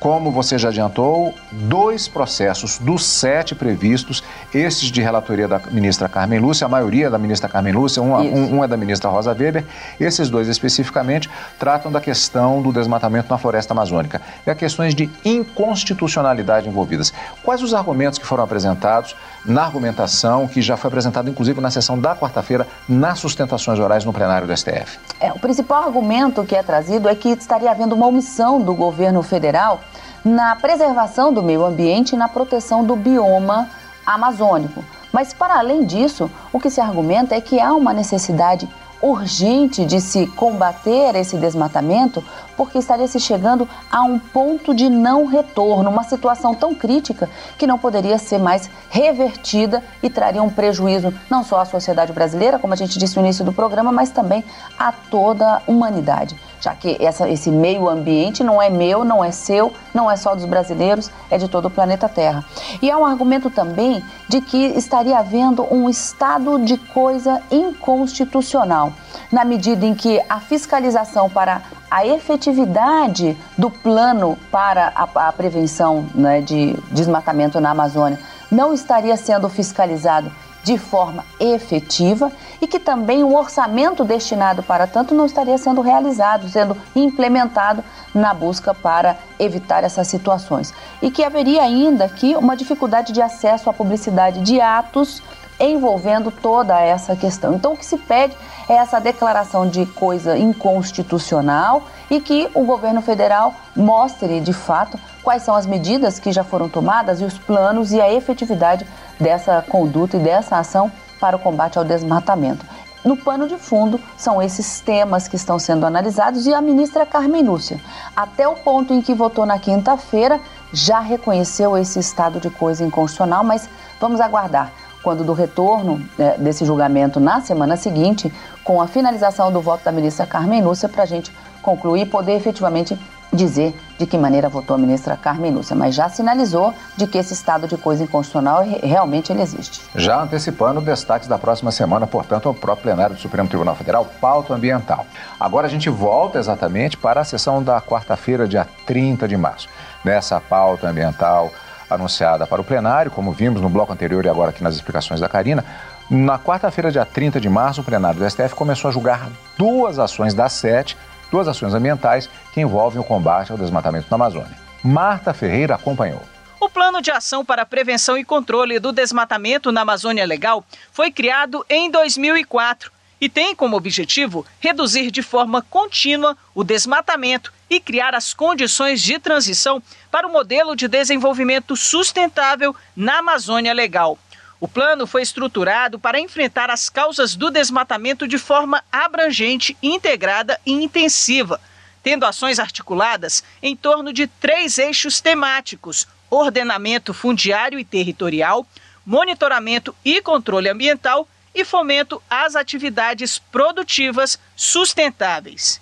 Como 0.00 0.30
você 0.30 0.56
já 0.56 0.68
adiantou, 0.68 1.34
dois 1.50 2.06
processos 2.06 2.78
dos 2.78 3.04
sete 3.04 3.52
previstos, 3.52 4.22
estes 4.54 4.92
de 4.92 5.02
relatoria 5.02 5.48
da 5.48 5.60
ministra 5.70 6.08
Carmen 6.08 6.38
Lúcia, 6.38 6.66
a 6.66 6.68
maioria 6.68 7.10
da 7.10 7.18
ministra 7.18 7.48
Carmen 7.48 7.72
Lúcia, 7.72 8.00
um, 8.00 8.14
um, 8.14 8.58
um, 8.58 8.64
é 8.64 8.68
da 8.68 8.76
ministra 8.76 9.10
Rosa 9.10 9.32
Weber, 9.32 9.64
esses 9.98 10.30
dois 10.30 10.46
especificamente 10.46 11.28
tratam 11.58 11.90
da 11.90 12.00
questão 12.00 12.62
do 12.62 12.72
desmatamento 12.72 13.28
na 13.28 13.38
floresta 13.38 13.74
amazônica 13.74 14.22
e 14.46 14.50
há 14.50 14.54
questões 14.54 14.94
de 14.94 15.10
inconstitucionalidade 15.24 16.68
envolvidas. 16.68 17.12
Quais 17.42 17.60
os 17.60 17.74
argumentos 17.74 18.20
que 18.20 18.26
foram 18.26 18.44
apresentados 18.44 19.16
na 19.44 19.64
argumentação 19.64 20.46
que 20.46 20.62
já 20.62 20.76
foi 20.76 20.88
apresentada, 20.88 21.28
inclusive, 21.28 21.60
na 21.60 21.72
sessão 21.72 21.98
da 21.98 22.14
quarta-feira, 22.14 22.68
nas 22.88 23.18
sustentações 23.18 23.80
orais 23.80 24.04
no 24.04 24.12
plenário 24.12 24.46
do 24.46 24.56
STF? 24.56 24.98
É, 25.18 25.32
o 25.32 25.40
principal 25.40 25.84
argumento 25.84 26.44
que 26.44 26.54
é 26.54 26.62
trazido 26.62 27.08
é 27.08 27.14
que 27.16 27.30
estaria 27.30 27.70
havendo 27.70 27.96
uma 27.96 28.06
omissão 28.06 28.60
do 28.60 28.74
governo 28.74 29.22
federal 29.22 29.80
na 30.28 30.54
preservação 30.54 31.32
do 31.32 31.42
meio 31.42 31.64
ambiente 31.64 32.12
e 32.12 32.18
na 32.18 32.28
proteção 32.28 32.84
do 32.84 32.94
bioma 32.94 33.68
amazônico. 34.06 34.84
Mas, 35.12 35.32
para 35.32 35.58
além 35.58 35.84
disso, 35.84 36.30
o 36.52 36.60
que 36.60 36.70
se 36.70 36.80
argumenta 36.80 37.34
é 37.34 37.40
que 37.40 37.58
há 37.58 37.72
uma 37.72 37.92
necessidade 37.92 38.68
urgente 39.00 39.84
de 39.84 40.00
se 40.00 40.26
combater 40.26 41.14
esse 41.14 41.36
desmatamento, 41.36 42.22
porque 42.56 42.78
estaria 42.78 43.06
se 43.06 43.20
chegando 43.20 43.68
a 43.90 44.02
um 44.02 44.18
ponto 44.18 44.74
de 44.74 44.88
não 44.90 45.24
retorno, 45.24 45.88
uma 45.88 46.02
situação 46.02 46.52
tão 46.52 46.74
crítica 46.74 47.30
que 47.56 47.66
não 47.66 47.78
poderia 47.78 48.18
ser 48.18 48.38
mais 48.38 48.68
revertida 48.90 49.84
e 50.02 50.10
traria 50.10 50.42
um 50.42 50.50
prejuízo 50.50 51.14
não 51.30 51.44
só 51.44 51.60
à 51.60 51.64
sociedade 51.64 52.12
brasileira, 52.12 52.58
como 52.58 52.72
a 52.72 52.76
gente 52.76 52.98
disse 52.98 53.16
no 53.16 53.22
início 53.22 53.44
do 53.44 53.52
programa, 53.52 53.92
mas 53.92 54.10
também 54.10 54.44
a 54.76 54.90
toda 54.90 55.54
a 55.54 55.62
humanidade 55.68 56.36
já 56.60 56.74
que 56.74 56.96
essa, 57.00 57.28
esse 57.28 57.50
meio 57.50 57.88
ambiente 57.88 58.42
não 58.42 58.60
é 58.60 58.68
meu, 58.68 59.04
não 59.04 59.24
é 59.24 59.30
seu, 59.30 59.72
não 59.94 60.10
é 60.10 60.16
só 60.16 60.34
dos 60.34 60.44
brasileiros, 60.44 61.10
é 61.30 61.38
de 61.38 61.48
todo 61.48 61.66
o 61.66 61.70
planeta 61.70 62.08
Terra. 62.08 62.44
E 62.82 62.90
há 62.90 62.98
um 62.98 63.06
argumento 63.06 63.50
também 63.50 64.02
de 64.28 64.40
que 64.40 64.56
estaria 64.56 65.18
havendo 65.18 65.66
um 65.72 65.88
estado 65.88 66.58
de 66.58 66.76
coisa 66.76 67.40
inconstitucional, 67.50 68.92
na 69.30 69.44
medida 69.44 69.86
em 69.86 69.94
que 69.94 70.20
a 70.28 70.40
fiscalização 70.40 71.28
para 71.30 71.62
a 71.90 72.06
efetividade 72.06 73.36
do 73.56 73.70
plano 73.70 74.38
para 74.50 74.92
a, 74.94 75.28
a 75.28 75.32
prevenção 75.32 76.06
né, 76.14 76.40
de 76.40 76.76
desmatamento 76.90 77.60
na 77.60 77.70
Amazônia 77.70 78.18
não 78.50 78.72
estaria 78.72 79.16
sendo 79.16 79.48
fiscalizado 79.48 80.30
de 80.68 80.76
forma 80.76 81.24
efetiva 81.40 82.30
e 82.60 82.66
que 82.66 82.78
também 82.78 83.24
o 83.24 83.34
orçamento 83.34 84.04
destinado 84.04 84.62
para 84.62 84.86
tanto 84.86 85.14
não 85.14 85.24
estaria 85.24 85.56
sendo 85.56 85.80
realizado, 85.80 86.46
sendo 86.46 86.76
implementado 86.94 87.82
na 88.14 88.34
busca 88.34 88.74
para 88.74 89.16
evitar 89.38 89.82
essas 89.82 90.08
situações. 90.08 90.74
E 91.00 91.10
que 91.10 91.24
haveria 91.24 91.62
ainda 91.62 92.04
aqui 92.04 92.36
uma 92.36 92.54
dificuldade 92.54 93.14
de 93.14 93.22
acesso 93.22 93.70
à 93.70 93.72
publicidade 93.72 94.42
de 94.42 94.60
atos 94.60 95.22
envolvendo 95.58 96.30
toda 96.30 96.78
essa 96.78 97.16
questão. 97.16 97.54
Então, 97.54 97.72
o 97.72 97.76
que 97.76 97.86
se 97.86 97.96
pede 97.96 98.36
é 98.68 98.74
essa 98.74 99.00
declaração 99.00 99.66
de 99.66 99.86
coisa 99.86 100.36
inconstitucional 100.36 101.82
e 102.10 102.20
que 102.20 102.48
o 102.54 102.64
governo 102.64 103.02
federal 103.02 103.54
mostre 103.74 104.40
de 104.40 104.52
fato 104.52 104.98
quais 105.22 105.42
são 105.42 105.54
as 105.54 105.66
medidas 105.66 106.18
que 106.18 106.32
já 106.32 106.42
foram 106.42 106.68
tomadas 106.68 107.20
e 107.20 107.24
os 107.24 107.38
planos 107.38 107.92
e 107.92 108.00
a 108.00 108.12
efetividade 108.12 108.86
dessa 109.20 109.62
conduta 109.68 110.16
e 110.16 110.20
dessa 110.20 110.58
ação 110.58 110.90
para 111.20 111.36
o 111.36 111.38
combate 111.38 111.78
ao 111.78 111.84
desmatamento. 111.84 112.64
No 113.04 113.16
pano 113.16 113.46
de 113.46 113.56
fundo, 113.56 114.00
são 114.16 114.42
esses 114.42 114.80
temas 114.80 115.28
que 115.28 115.36
estão 115.36 115.58
sendo 115.58 115.86
analisados 115.86 116.46
e 116.46 116.52
a 116.52 116.60
ministra 116.60 117.06
Carmen 117.06 117.44
Lúcia, 117.44 117.80
até 118.14 118.46
o 118.48 118.56
ponto 118.56 118.92
em 118.92 119.00
que 119.00 119.14
votou 119.14 119.46
na 119.46 119.58
quinta-feira, 119.58 120.40
já 120.72 120.98
reconheceu 120.98 121.78
esse 121.78 121.98
estado 121.98 122.40
de 122.40 122.50
coisa 122.50 122.84
inconstitucional, 122.84 123.44
mas 123.44 123.68
vamos 124.00 124.20
aguardar 124.20 124.72
quando 125.02 125.24
do 125.24 125.32
retorno 125.32 126.04
né, 126.18 126.36
desse 126.38 126.64
julgamento 126.64 127.20
na 127.20 127.40
semana 127.40 127.76
seguinte, 127.76 128.32
com 128.64 128.80
a 128.80 128.86
finalização 128.86 129.52
do 129.52 129.60
voto 129.60 129.84
da 129.84 129.92
ministra 129.92 130.26
Carmen 130.26 130.60
Lúcia, 130.60 130.88
para 130.88 131.04
a 131.04 131.06
gente 131.06 131.32
concluir 131.62 132.02
e 132.02 132.06
poder 132.06 132.34
efetivamente 132.34 132.98
dizer 133.32 133.74
de 133.98 134.06
que 134.06 134.16
maneira 134.16 134.48
votou 134.48 134.76
a 134.76 134.78
ministra 134.78 135.16
Carmen 135.16 135.52
Lúcia, 135.52 135.76
mas 135.76 135.94
já 135.94 136.08
sinalizou 136.08 136.72
de 136.96 137.06
que 137.06 137.18
esse 137.18 137.34
estado 137.34 137.66
de 137.66 137.76
coisa 137.76 138.04
inconstitucional 138.04 138.64
realmente 138.82 139.32
ele 139.32 139.42
existe. 139.42 139.82
Já 139.94 140.22
antecipando 140.22 140.80
destaques 140.80 141.28
da 141.28 141.38
próxima 141.38 141.70
semana, 141.70 142.06
portanto, 142.06 142.48
ao 142.48 142.54
próprio 142.54 142.84
plenário 142.84 143.16
do 143.16 143.20
Supremo 143.20 143.48
Tribunal 143.48 143.76
Federal, 143.76 144.06
pauta 144.20 144.54
ambiental. 144.54 145.04
Agora 145.38 145.66
a 145.66 145.70
gente 145.70 145.90
volta 145.90 146.38
exatamente 146.38 146.96
para 146.96 147.20
a 147.20 147.24
sessão 147.24 147.62
da 147.62 147.80
quarta-feira, 147.80 148.48
dia 148.48 148.66
30 148.86 149.28
de 149.28 149.36
março. 149.36 149.68
Nessa 150.04 150.40
pauta 150.40 150.88
ambiental 150.88 151.50
anunciada 151.90 152.46
para 152.46 152.60
o 152.60 152.64
plenário, 152.64 153.10
como 153.10 153.32
vimos 153.32 153.60
no 153.60 153.68
bloco 153.68 153.92
anterior 153.92 154.24
e 154.24 154.28
agora 154.28 154.50
aqui 154.50 154.62
nas 154.62 154.74
explicações 154.74 155.20
da 155.20 155.28
Karina, 155.28 155.64
na 156.10 156.38
quarta-feira, 156.38 156.90
dia 156.90 157.04
30 157.04 157.40
de 157.40 157.48
março, 157.48 157.82
o 157.82 157.84
plenário 157.84 158.18
do 158.18 158.30
STF 158.30 158.54
começou 158.54 158.88
a 158.88 158.92
julgar 158.92 159.28
duas 159.58 159.98
ações 159.98 160.32
das 160.32 160.52
sete 160.52 160.96
duas 161.30 161.48
ações 161.48 161.74
ambientais 161.74 162.28
que 162.52 162.60
envolvem 162.60 163.00
o 163.00 163.04
combate 163.04 163.52
ao 163.52 163.58
desmatamento 163.58 164.06
na 164.10 164.14
Amazônia. 164.16 164.56
Marta 164.82 165.34
Ferreira 165.34 165.74
acompanhou. 165.74 166.22
O 166.60 166.68
Plano 166.68 167.00
de 167.00 167.10
Ação 167.10 167.44
para 167.44 167.62
a 167.62 167.66
Prevenção 167.66 168.18
e 168.18 168.24
Controle 168.24 168.78
do 168.78 168.92
Desmatamento 168.92 169.70
na 169.70 169.82
Amazônia 169.82 170.26
Legal 170.26 170.64
foi 170.92 171.10
criado 171.10 171.64
em 171.68 171.90
2004 171.90 172.90
e 173.20 173.28
tem 173.28 173.54
como 173.54 173.76
objetivo 173.76 174.46
reduzir 174.60 175.10
de 175.10 175.22
forma 175.22 175.62
contínua 175.62 176.36
o 176.54 176.62
desmatamento 176.62 177.52
e 177.68 177.80
criar 177.80 178.14
as 178.14 178.32
condições 178.32 179.02
de 179.02 179.18
transição 179.18 179.82
para 180.10 180.26
o 180.26 180.32
modelo 180.32 180.74
de 180.74 180.88
desenvolvimento 180.88 181.76
sustentável 181.76 182.74
na 182.96 183.18
Amazônia 183.18 183.72
Legal. 183.72 184.18
O 184.60 184.66
plano 184.66 185.06
foi 185.06 185.22
estruturado 185.22 185.98
para 186.00 186.18
enfrentar 186.18 186.68
as 186.68 186.88
causas 186.88 187.36
do 187.36 187.50
desmatamento 187.50 188.26
de 188.26 188.38
forma 188.38 188.82
abrangente, 188.90 189.76
integrada 189.80 190.58
e 190.66 190.72
intensiva, 190.72 191.60
tendo 192.02 192.26
ações 192.26 192.58
articuladas 192.58 193.44
em 193.62 193.76
torno 193.76 194.12
de 194.12 194.26
três 194.26 194.78
eixos 194.78 195.20
temáticos: 195.20 196.08
ordenamento 196.28 197.14
fundiário 197.14 197.78
e 197.78 197.84
territorial, 197.84 198.66
monitoramento 199.06 199.94
e 200.04 200.20
controle 200.20 200.68
ambiental 200.68 201.28
e 201.54 201.64
fomento 201.64 202.20
às 202.28 202.56
atividades 202.56 203.38
produtivas 203.38 204.38
sustentáveis. 204.56 205.80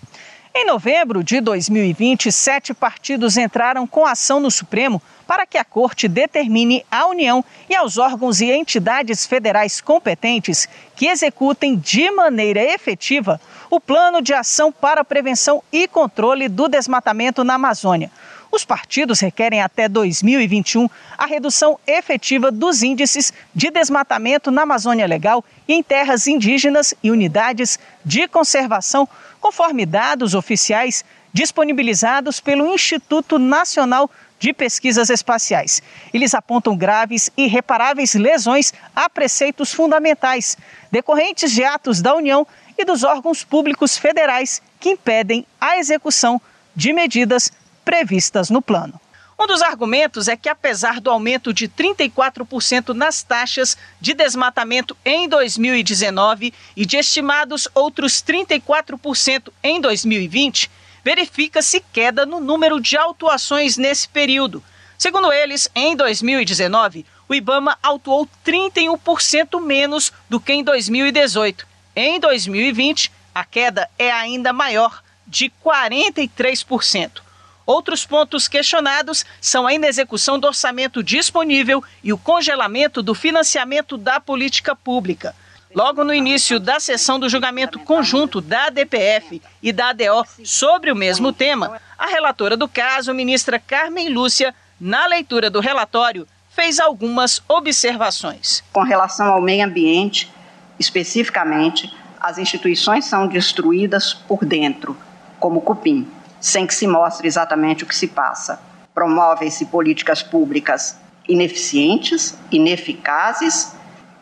Em 0.55 0.65
novembro 0.65 1.23
de 1.23 1.41
2020, 1.41 2.31
sete 2.31 2.73
partidos 2.73 3.37
entraram 3.37 3.87
com 3.87 4.07
ação 4.07 4.41
no 4.41 4.51
Supremo 4.51 5.03
para 5.27 5.47
que 5.47 5.59
a 5.59 5.65
Corte 5.65 6.09
determine 6.09 6.85
à 6.91 7.07
União 7.07 7.45
e 7.69 7.75
aos 7.75 7.99
órgãos 7.99 8.41
e 8.41 8.51
entidades 8.51 9.27
federais 9.27 9.81
competentes 9.81 10.69
que 10.95 11.07
executem 11.07 11.77
de 11.77 12.11
maneira 12.11 12.63
efetiva 12.63 13.41
o 13.71 13.81
Plano 13.81 14.23
de 14.23 14.33
Ação 14.33 14.71
para 14.71 15.01
a 15.01 15.05
Prevenção 15.05 15.63
e 15.73 15.89
Controle 15.89 16.49
do 16.49 16.69
Desmatamento 16.69 17.43
na 17.43 17.55
Amazônia. 17.55 18.11
Os 18.51 18.65
partidos 18.65 19.21
requerem 19.21 19.61
até 19.61 19.89
2021 19.89 20.89
a 21.19 21.27
redução 21.27 21.79
efetiva 21.87 22.51
dos 22.51 22.83
índices 22.83 23.33
de 23.55 23.71
desmatamento 23.71 24.51
na 24.51 24.63
Amazônia 24.63 25.07
Legal 25.07 25.45
e 25.67 25.75
em 25.75 25.83
terras 25.83 26.27
indígenas 26.27 26.95
e 27.03 27.11
unidades 27.11 27.79
de 28.05 28.29
conservação, 28.29 29.09
conforme 29.41 29.85
dados 29.85 30.35
oficiais 30.35 31.05
disponibilizados 31.37 32.41
pelo 32.41 32.73
Instituto 32.73 33.39
Nacional 33.39 34.11
de 34.39 34.55
Pesquisas 34.55 35.11
Espaciais. 35.11 35.83
Eles 36.13 36.35
apontam 36.35 36.75
graves 36.75 37.31
e 37.37 37.45
irreparáveis 37.45 38.15
lesões 38.15 38.73
a 38.95 39.07
preceitos 39.11 39.71
fundamentais, 39.71 40.57
decorrentes 40.91 41.53
de 41.53 41.63
atos 41.63 42.01
da 42.01 42.15
União 42.15 42.47
e 42.79 42.87
dos 42.87 43.05
órgãos 43.05 43.45
públicos 43.45 43.99
federais 43.99 44.63
que 44.81 44.89
impedem 44.89 45.47
a 45.61 45.77
execução 45.77 46.41
de 46.75 46.95
medidas 46.95 47.53
previstas 47.85 48.49
no 48.49 48.63
plano. 48.63 48.99
Um 49.39 49.47
dos 49.47 49.61
argumentos 49.61 50.29
é 50.29 50.37
que, 50.39 50.49
apesar 50.49 51.03
do 51.03 51.11
aumento 51.11 51.53
de 51.53 51.69
34% 51.69 52.95
nas 52.95 53.23
taxas 53.23 53.77
de 54.01 54.15
desmatamento 54.15 54.97
em 55.05 55.29
2019 55.29 56.55
e 56.75 56.87
de 56.87 56.97
estimados 56.97 57.69
outros 57.75 58.23
34% 58.23 59.53
em 59.63 59.79
2020, 59.83 60.71
verifica-se 61.07 61.81
queda 61.93 62.27
no 62.27 62.41
número 62.41 62.81
de 62.81 62.97
autuações 62.97 63.77
nesse 63.77 64.09
período. 64.09 64.61
Segundo 64.99 65.33
eles, 65.33 65.71
em 65.73 65.95
2019, 65.95 67.07
o 67.29 67.35
Ibama 67.35 67.79
autuou 67.81 68.29
31% 68.45 69.61
menos 69.61 70.13
do 70.29 70.41
que 70.41 70.53
em 70.53 70.65
2018. 70.65 71.65
Em 71.95 72.19
2020, 72.19 73.13
a 73.33 73.45
queda 73.45 73.89
é 73.97 74.11
ainda 74.11 74.53
maior, 74.53 75.01
de 75.25 75.53
43%. 75.65 77.21
Outros 77.65 78.05
pontos 78.05 78.49
questionados 78.49 79.25
são 79.41 79.65
a 79.65 79.73
inexecução 79.73 80.41
do 80.41 80.49
orçamento 80.49 81.05
disponível 81.05 81.85
e 82.03 82.13
o 82.13 82.19
congelamento 82.19 83.01
do 83.01 83.15
financiamento 83.15 83.97
da 83.97 84.19
política 84.19 84.75
pública. 84.75 85.37
Logo 85.75 86.05
no 86.05 86.15
início 86.15 86.59
da 86.59 86.81
sessão 86.81 87.19
do 87.19 87.29
julgamento 87.29 87.79
conjunto 87.81 88.41
da 88.41 88.71
DPF 88.71 89.43
e 89.63 89.73
da 89.73 89.91
ADO 89.91 90.25
sobre 90.45 90.91
o 90.91 90.97
mesmo 90.97 91.33
tema, 91.33 91.81
a 91.99 92.07
relatora 92.07 92.57
do 92.57 92.69
caso, 92.69 93.13
ministra 93.13 93.59
Carmen 93.59 94.09
Lúcia, 94.09 94.55
na 94.81 95.07
leitura 95.07 95.51
do 95.51 95.61
relatório, 95.61 96.27
fez 96.51 96.81
algumas 96.81 97.43
observações. 97.49 98.65
Com 98.73 98.83
relação 98.83 99.27
ao 99.27 99.41
meio 99.41 99.67
ambiente, 99.67 100.33
especificamente, 100.79 101.95
as 102.21 102.39
instituições 102.39 103.05
são 103.05 103.27
destruídas 103.27 104.15
por 104.15 104.45
dentro, 104.45 104.97
como 105.39 105.61
cupim 105.61 106.09
sem 106.41 106.67
que 106.67 106.75
se 106.75 106.87
mostre 106.87 107.27
exatamente 107.27 107.85
o 107.85 107.87
que 107.87 107.95
se 107.95 108.09
passa. 108.09 108.61
Promovem-se 108.95 109.67
políticas 109.67 110.23
públicas 110.23 110.97
ineficientes, 111.29 112.37
ineficazes. 112.51 113.75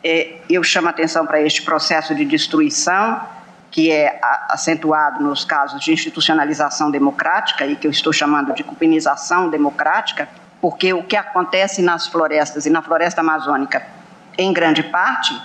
É, 0.07 0.35
eu 0.47 0.61
chamo 0.61 0.87
atenção 0.87 1.25
para 1.25 1.41
este 1.41 1.63
processo 1.63 2.13
de 2.13 2.23
destruição, 2.25 3.19
que 3.71 3.91
é 3.91 4.19
acentuado 4.47 5.23
nos 5.23 5.43
casos 5.43 5.81
de 5.81 5.91
institucionalização 5.91 6.91
democrática 6.91 7.65
e 7.65 7.75
que 7.75 7.87
eu 7.87 7.91
estou 7.91 8.13
chamando 8.13 8.53
de 8.53 8.63
cupinização 8.63 9.49
democrática, 9.49 10.29
porque 10.61 10.93
o 10.93 11.01
que 11.01 11.15
acontece 11.17 11.81
nas 11.81 12.05
florestas 12.05 12.67
e 12.67 12.69
na 12.69 12.83
floresta 12.83 13.21
amazônica, 13.21 13.83
em 14.37 14.53
grande 14.53 14.83
parte, 14.83 15.35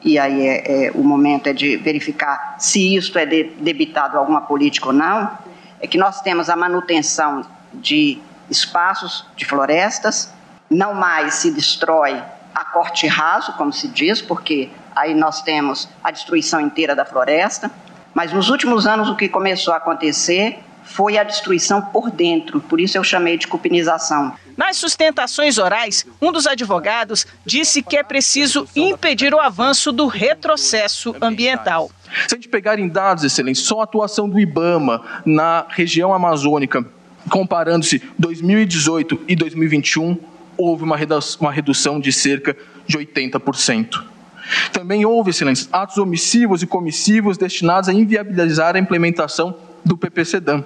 e 0.00 0.16
aí 0.16 0.46
é, 0.46 0.86
é, 0.86 0.92
o 0.92 1.02
momento 1.02 1.48
é 1.48 1.52
de 1.52 1.76
verificar 1.76 2.54
se 2.56 2.94
isto 2.94 3.18
é 3.18 3.26
de, 3.26 3.42
debitado 3.58 4.16
a 4.16 4.20
alguma 4.20 4.42
política 4.42 4.86
ou 4.86 4.92
não, 4.92 5.36
é 5.80 5.88
que 5.88 5.98
nós 5.98 6.20
temos 6.20 6.48
a 6.48 6.54
manutenção 6.54 7.44
de 7.72 8.20
espaços 8.48 9.26
de 9.34 9.44
florestas, 9.44 10.32
não 10.70 10.94
mais 10.94 11.34
se 11.34 11.50
destrói 11.50 12.22
corte 12.74 13.06
raso, 13.06 13.52
como 13.52 13.72
se 13.72 13.86
diz, 13.86 14.20
porque 14.20 14.68
aí 14.96 15.14
nós 15.14 15.42
temos 15.42 15.88
a 16.02 16.10
destruição 16.10 16.60
inteira 16.60 16.96
da 16.96 17.04
floresta, 17.04 17.70
mas 18.12 18.32
nos 18.32 18.48
últimos 18.50 18.84
anos 18.84 19.08
o 19.08 19.14
que 19.14 19.28
começou 19.28 19.72
a 19.72 19.76
acontecer 19.76 20.58
foi 20.82 21.16
a 21.16 21.22
destruição 21.22 21.80
por 21.80 22.10
dentro, 22.10 22.60
por 22.60 22.80
isso 22.80 22.98
eu 22.98 23.04
chamei 23.04 23.38
de 23.38 23.46
cupinização. 23.46 24.34
Nas 24.56 24.76
sustentações 24.76 25.56
orais, 25.56 26.04
um 26.20 26.30
dos 26.30 26.46
advogados 26.46 27.26
disse 27.46 27.80
que 27.80 27.96
é 27.96 28.02
preciso 28.02 28.68
impedir 28.76 29.32
o 29.32 29.40
avanço 29.40 29.92
do 29.92 30.06
retrocesso 30.06 31.14
ambiental. 31.22 31.90
Se 32.28 32.34
a 32.34 32.36
gente 32.36 32.48
pegar 32.48 32.78
em 32.78 32.88
dados, 32.88 33.24
excelência, 33.24 33.64
só 33.64 33.80
a 33.80 33.84
atuação 33.84 34.28
do 34.28 34.38
IBAMA 34.38 35.02
na 35.24 35.64
região 35.70 36.12
amazônica, 36.12 36.84
comparando-se 37.30 38.02
2018 38.18 39.22
e 39.26 39.34
2021, 39.34 40.33
houve 40.56 40.84
uma 40.84 40.96
redução 40.96 42.00
de 42.00 42.12
cerca 42.12 42.56
de 42.86 42.98
80%. 42.98 44.02
Também 44.72 45.04
houve, 45.04 45.30
excelência, 45.30 45.68
atos 45.72 45.96
omissivos 45.98 46.62
e 46.62 46.66
comissivos 46.66 47.38
destinados 47.38 47.88
a 47.88 47.92
inviabilizar 47.92 48.76
a 48.76 48.78
implementação 48.78 49.56
do 49.84 49.96
PPCDAM, 49.96 50.64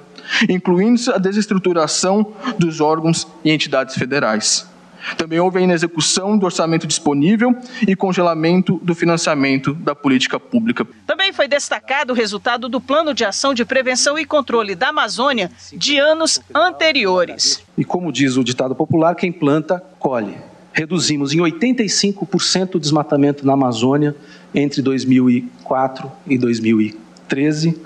incluindo 0.49 1.13
a 1.13 1.19
desestruturação 1.19 2.33
dos 2.59 2.81
órgãos 2.81 3.27
e 3.45 3.51
entidades 3.51 3.95
federais. 3.95 4.69
Também 5.17 5.39
houve 5.39 5.59
a 5.59 5.63
inexecução 5.63 6.37
do 6.37 6.47
orçamento 6.47 6.87
disponível 6.87 7.55
e 7.87 7.95
congelamento 7.95 8.81
do 8.83 8.95
financiamento 8.95 9.75
da 9.75 9.95
política 9.95 10.39
pública. 10.39 10.87
Também 11.07 11.33
foi 11.33 11.49
destacado 11.49 12.13
o 12.13 12.17
resultado 12.17 12.69
do 12.69 12.81
Plano 12.81 13.15
de 13.15 13.25
Ação 13.25 13.55
de 13.55 13.65
Prevenção 13.65 14.19
e 14.19 14.25
Controle 14.25 14.75
da 14.75 14.89
Amazônia 14.89 15.51
de 15.73 15.99
anos 15.99 16.41
anteriores. 16.55 17.63
E 17.77 17.85
como 17.85 18.13
diz 18.13 18.37
o 18.37 18.45
ditado 18.45 18.75
popular, 18.75 19.15
quem 19.15 19.33
planta, 19.33 19.83
colhe. 19.99 20.37
Reduzimos 20.73 21.33
em 21.33 21.39
85% 21.39 22.77
o 22.77 22.81
desmatamento 22.81 23.45
na 23.47 23.55
Amazônia 23.55 24.15
entre 24.55 24.81
2004 24.83 26.11
e 26.27 26.39
2013. 26.39 27.81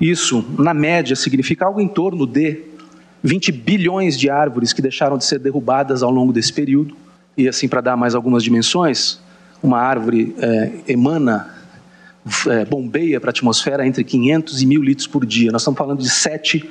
Isso, 0.00 0.44
na 0.58 0.72
média, 0.72 1.16
significa 1.16 1.66
algo 1.66 1.80
em 1.80 1.88
torno 1.88 2.26
de 2.26 2.67
20 3.22 3.52
bilhões 3.52 4.18
de 4.18 4.30
árvores 4.30 4.72
que 4.72 4.80
deixaram 4.80 5.18
de 5.18 5.24
ser 5.24 5.38
derrubadas 5.38 6.02
ao 6.02 6.10
longo 6.10 6.32
desse 6.32 6.52
período. 6.52 6.96
E 7.36 7.48
assim, 7.48 7.68
para 7.68 7.80
dar 7.80 7.96
mais 7.96 8.14
algumas 8.14 8.42
dimensões, 8.42 9.20
uma 9.62 9.78
árvore 9.78 10.34
é, 10.38 10.72
emana, 10.88 11.54
é, 12.48 12.64
bombeia 12.64 13.20
para 13.20 13.30
a 13.30 13.32
atmosfera 13.32 13.86
entre 13.86 14.04
500 14.04 14.62
e 14.62 14.66
1.000 14.66 14.84
litros 14.84 15.06
por 15.06 15.24
dia. 15.24 15.50
Nós 15.50 15.62
estamos 15.62 15.78
falando 15.78 16.00
de 16.00 16.10
7 16.10 16.68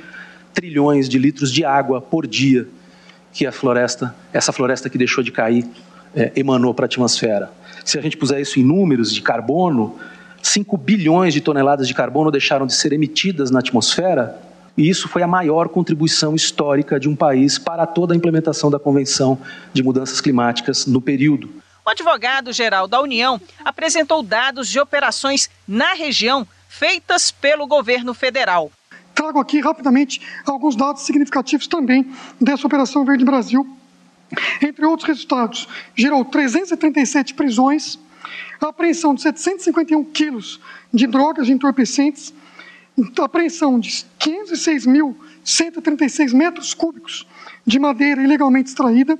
trilhões 0.54 1.08
de 1.08 1.18
litros 1.18 1.52
de 1.52 1.64
água 1.64 2.00
por 2.00 2.26
dia 2.26 2.66
que 3.32 3.46
a 3.46 3.52
floresta, 3.52 4.14
essa 4.32 4.52
floresta 4.52 4.88
que 4.88 4.98
deixou 4.98 5.22
de 5.22 5.30
cair, 5.30 5.66
é, 6.14 6.32
emanou 6.34 6.72
para 6.74 6.84
a 6.84 6.86
atmosfera. 6.86 7.50
Se 7.84 7.98
a 7.98 8.02
gente 8.02 8.16
puser 8.16 8.40
isso 8.40 8.58
em 8.58 8.64
números 8.64 9.12
de 9.12 9.22
carbono, 9.22 9.96
5 10.42 10.76
bilhões 10.76 11.34
de 11.34 11.40
toneladas 11.40 11.86
de 11.86 11.94
carbono 11.94 12.30
deixaram 12.30 12.66
de 12.66 12.74
ser 12.74 12.92
emitidas 12.92 13.50
na 13.50 13.58
atmosfera 13.58 14.47
e 14.78 14.88
isso 14.88 15.08
foi 15.08 15.22
a 15.24 15.26
maior 15.26 15.68
contribuição 15.68 16.36
histórica 16.36 17.00
de 17.00 17.08
um 17.08 17.16
país 17.16 17.58
para 17.58 17.84
toda 17.84 18.14
a 18.14 18.16
implementação 18.16 18.70
da 18.70 18.78
Convenção 18.78 19.36
de 19.72 19.82
Mudanças 19.82 20.20
Climáticas 20.20 20.86
no 20.86 21.02
período. 21.02 21.50
O 21.84 21.90
advogado-geral 21.90 22.86
da 22.86 23.00
União 23.00 23.40
apresentou 23.64 24.22
dados 24.22 24.68
de 24.68 24.78
operações 24.78 25.50
na 25.66 25.94
região 25.94 26.46
feitas 26.68 27.32
pelo 27.32 27.66
governo 27.66 28.14
federal. 28.14 28.70
Trago 29.14 29.40
aqui 29.40 29.60
rapidamente 29.60 30.20
alguns 30.46 30.76
dados 30.76 31.02
significativos 31.02 31.66
também 31.66 32.08
dessa 32.40 32.64
Operação 32.64 33.04
Verde 33.04 33.24
Brasil, 33.24 33.66
Entre 34.62 34.84
outros 34.84 35.08
resultados, 35.08 35.66
gerou 35.96 36.24
337 36.24 37.34
prisões, 37.34 37.98
apreensão 38.60 39.14
de 39.14 39.22
751 39.22 40.04
quilos 40.04 40.60
de 40.92 41.06
drogas 41.06 41.48
entorpecentes, 41.48 42.32
apreensão 43.20 43.78
de 43.78 44.04
506.136 44.20 46.34
metros 46.34 46.74
cúbicos 46.74 47.24
de 47.66 47.78
madeira 47.78 48.22
ilegalmente 48.22 48.70
extraída, 48.70 49.18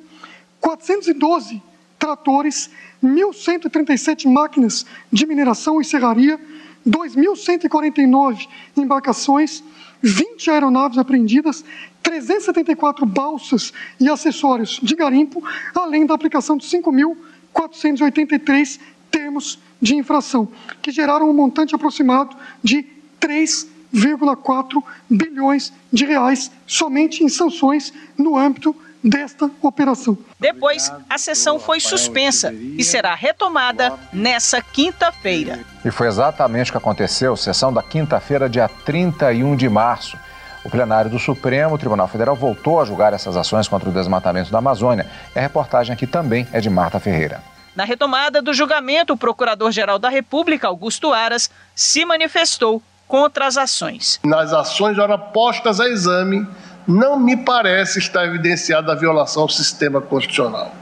412 0.61 1.63
tratores, 1.99 2.71
1.137 3.03 4.31
máquinas 4.31 4.87
de 5.13 5.27
mineração 5.27 5.81
e 5.81 5.85
serraria, 5.85 6.39
2.149 6.87 8.47
embarcações, 8.77 9.65
20 10.01 10.49
aeronaves 10.51 10.97
apreendidas, 10.97 11.65
374 12.03 13.05
balsas 13.05 13.73
e 14.01 14.09
acessórios 14.09 14.79
de 14.83 14.95
garimpo, 14.95 15.45
além 15.75 16.07
da 16.07 16.15
aplicação 16.15 16.57
de 16.57 16.65
5.483 16.67 18.81
termos 19.11 19.59
de 19.81 19.97
infração, 19.97 20.49
que 20.81 20.91
geraram 20.91 21.29
um 21.29 21.35
montante 21.35 21.75
aproximado 21.75 22.35
de 22.63 22.87
3,4 23.21 24.83
bilhões 25.09 25.73
de 25.93 26.05
reais 26.05 26.51
somente 26.67 27.25
em 27.25 27.29
sanções 27.29 27.93
no 28.17 28.37
âmbito 28.37 28.75
desta 29.03 29.51
operação. 29.63 30.19
Depois, 30.39 30.93
a 31.09 31.19
sessão 31.19 31.59
foi 31.59 31.81
suspensa 31.81 32.53
e 32.53 32.83
será 32.83 33.15
retomada 33.15 33.99
nessa 34.13 34.61
quinta-feira. 34.61 35.61
E 35.85 35.91
foi 35.91 36.09
exatamente 36.09 36.71
o 36.71 36.73
que 36.73 36.79
aconteceu, 36.79 37.37
sessão 37.37 37.73
da 37.73 37.83
quinta-feira, 37.83 38.49
dia 38.49 38.69
31 38.69 39.57
de 39.57 39.69
março. 39.69 40.19
O 40.65 40.71
plenário 40.71 41.11
do 41.11 41.19
Supremo 41.19 41.79
Tribunal 41.79 42.09
Federal 42.09 42.35
voltou 42.35 42.81
a 42.81 42.85
julgar 42.85 43.13
essas 43.13 43.37
ações 43.37 43.69
contra 43.69 43.89
o 43.89 43.93
desmatamento 43.93 44.51
da 44.51 44.59
Amazônia. 44.59 45.07
E 45.35 45.39
a 45.39 45.43
reportagem 45.43 45.93
aqui 45.95 46.07
também 46.07 46.47
é 46.53 46.61
de 46.61 46.69
Marta 46.69 46.99
Ferreira. 46.99 47.43
Na 47.75 47.85
retomada 47.85 48.43
do 48.43 48.53
julgamento, 48.53 49.13
o 49.13 49.17
Procurador-Geral 49.17 50.01
da 50.01 50.09
República, 50.09 50.67
Augusto 50.67 51.13
Aras, 51.13 51.49
se 51.77 52.05
manifestou 52.05 52.83
contra 53.09 53.47
as 53.47 53.57
ações. 53.57 54.21
Nas 54.23 54.53
ações 54.53 54.99
ora 54.99 55.17
postas 55.17 55.81
a 55.81 55.89
exame, 55.89 56.47
não 56.87 57.19
me 57.19 57.37
parece 57.39 57.99
estar 57.99 58.27
evidenciada 58.27 58.93
a 58.93 58.95
violação 58.95 59.43
ao 59.43 59.49
sistema 59.49 60.01
constitucional. 60.01 60.73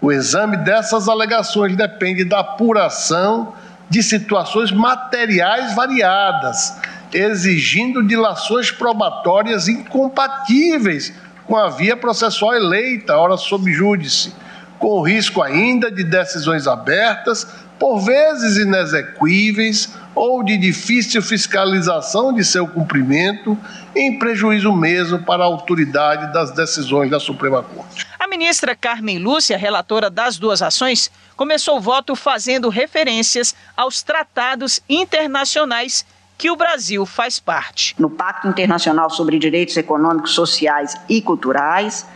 O 0.00 0.10
exame 0.10 0.56
dessas 0.58 1.08
alegações 1.08 1.76
depende 1.76 2.24
da 2.24 2.40
apuração 2.40 3.54
de 3.88 4.02
situações 4.02 4.72
materiais 4.72 5.74
variadas, 5.74 6.76
exigindo 7.12 8.02
dilações 8.02 8.70
probatórias 8.70 9.68
incompatíveis 9.68 11.12
com 11.46 11.56
a 11.56 11.68
via 11.68 11.96
processual 11.96 12.54
eleita, 12.54 13.16
ora 13.16 13.36
sob 13.36 13.72
júdice, 13.72 14.34
com 14.78 15.00
risco 15.00 15.42
ainda 15.42 15.90
de 15.90 16.04
decisões 16.04 16.66
abertas, 16.66 17.46
por 17.78 18.00
vezes 18.00 18.56
inexequíveis 18.56 19.94
ou 20.14 20.42
de 20.42 20.56
difícil 20.56 21.20
fiscalização 21.20 22.32
de 22.32 22.44
seu 22.44 22.66
cumprimento, 22.66 23.56
em 23.94 24.18
prejuízo 24.18 24.72
mesmo 24.74 25.22
para 25.22 25.42
a 25.42 25.46
autoridade 25.46 26.32
das 26.32 26.50
decisões 26.52 27.10
da 27.10 27.20
Suprema 27.20 27.62
Corte. 27.62 28.06
A 28.18 28.26
ministra 28.26 28.74
Carmen 28.74 29.18
Lúcia, 29.18 29.58
relatora 29.58 30.08
das 30.08 30.38
duas 30.38 30.62
ações, 30.62 31.10
começou 31.36 31.76
o 31.76 31.80
voto 31.80 32.16
fazendo 32.16 32.70
referências 32.70 33.54
aos 33.76 34.02
tratados 34.02 34.80
internacionais 34.88 36.04
que 36.38 36.50
o 36.50 36.56
Brasil 36.56 37.04
faz 37.06 37.38
parte. 37.38 37.94
No 37.98 38.10
Pacto 38.10 38.48
Internacional 38.48 39.10
sobre 39.10 39.38
Direitos 39.38 39.76
Econômicos, 39.76 40.32
Sociais 40.32 40.94
e 41.08 41.20
Culturais, 41.20 42.06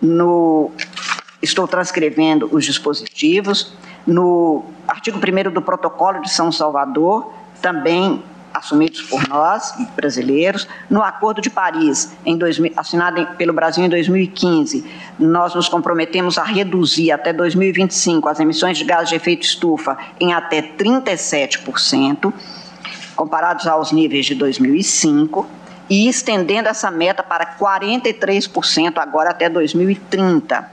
no 0.00 0.70
estou 1.42 1.68
transcrevendo 1.68 2.48
os 2.52 2.64
dispositivos, 2.64 3.74
no 4.06 4.64
artigo 4.86 5.18
1 5.18 5.52
do 5.52 5.62
Protocolo 5.62 6.20
de 6.20 6.30
São 6.30 6.52
Salvador, 6.52 7.32
também 7.60 8.22
assumidos 8.54 9.02
por 9.02 9.28
nós, 9.28 9.74
brasileiros, 9.96 10.68
no 10.88 11.02
Acordo 11.02 11.40
de 11.40 11.50
Paris, 11.50 12.12
em 12.24 12.38
2000, 12.38 12.72
assinado 12.76 13.26
pelo 13.36 13.52
Brasil 13.52 13.84
em 13.84 13.88
2015, 13.88 14.84
nós 15.18 15.54
nos 15.56 15.68
comprometemos 15.68 16.38
a 16.38 16.44
reduzir 16.44 17.10
até 17.10 17.32
2025 17.32 18.28
as 18.28 18.38
emissões 18.38 18.78
de 18.78 18.84
gases 18.84 19.08
de 19.08 19.16
efeito 19.16 19.42
estufa 19.42 19.98
em 20.20 20.32
até 20.32 20.62
37%, 20.62 22.32
comparados 23.16 23.66
aos 23.66 23.90
níveis 23.90 24.24
de 24.24 24.36
2005, 24.36 25.44
e 25.90 26.08
estendendo 26.08 26.68
essa 26.68 26.90
meta 26.92 27.22
para 27.24 27.56
43% 27.58 28.98
agora 28.98 29.30
até 29.30 29.48
2030. 29.48 30.70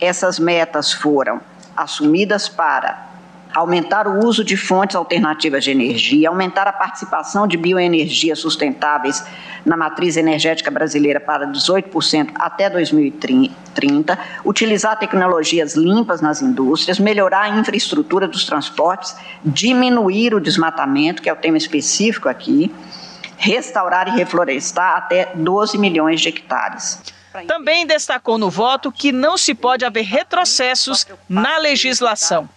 Essas 0.00 0.38
metas 0.38 0.92
foram 0.92 1.40
assumidas 1.76 2.48
para 2.48 3.12
aumentar 3.54 4.08
o 4.08 4.24
uso 4.24 4.42
de 4.42 4.56
fontes 4.56 4.96
alternativas 4.96 5.64
de 5.64 5.70
energia, 5.70 6.28
aumentar 6.28 6.66
a 6.66 6.72
participação 6.72 7.46
de 7.46 7.56
bioenergias 7.56 8.38
sustentáveis 8.38 9.24
na 9.64 9.76
matriz 9.76 10.16
energética 10.16 10.70
brasileira 10.70 11.20
para 11.20 11.46
18% 11.46 12.30
até 12.34 12.70
2030, 12.70 14.18
utilizar 14.44 14.98
tecnologias 14.98 15.74
limpas 15.74 16.20
nas 16.20 16.40
indústrias, 16.40 16.98
melhorar 16.98 17.42
a 17.42 17.48
infraestrutura 17.60 18.26
dos 18.26 18.44
transportes, 18.44 19.14
diminuir 19.44 20.34
o 20.34 20.40
desmatamento, 20.40 21.22
que 21.22 21.28
é 21.28 21.32
o 21.32 21.36
tema 21.36 21.58
específico 21.58 22.28
aqui, 22.28 22.74
restaurar 23.36 24.08
e 24.08 24.12
reflorestar 24.12 24.96
até 24.96 25.32
12 25.34 25.76
milhões 25.76 26.20
de 26.20 26.28
hectares. 26.28 27.02
Também 27.46 27.86
destacou 27.86 28.38
no 28.38 28.50
voto 28.50 28.92
que 28.92 29.12
não 29.12 29.36
se 29.36 29.54
pode 29.54 29.84
haver 29.84 30.04
retrocessos 30.04 31.06
na 31.28 31.58
legislação. 31.58 32.48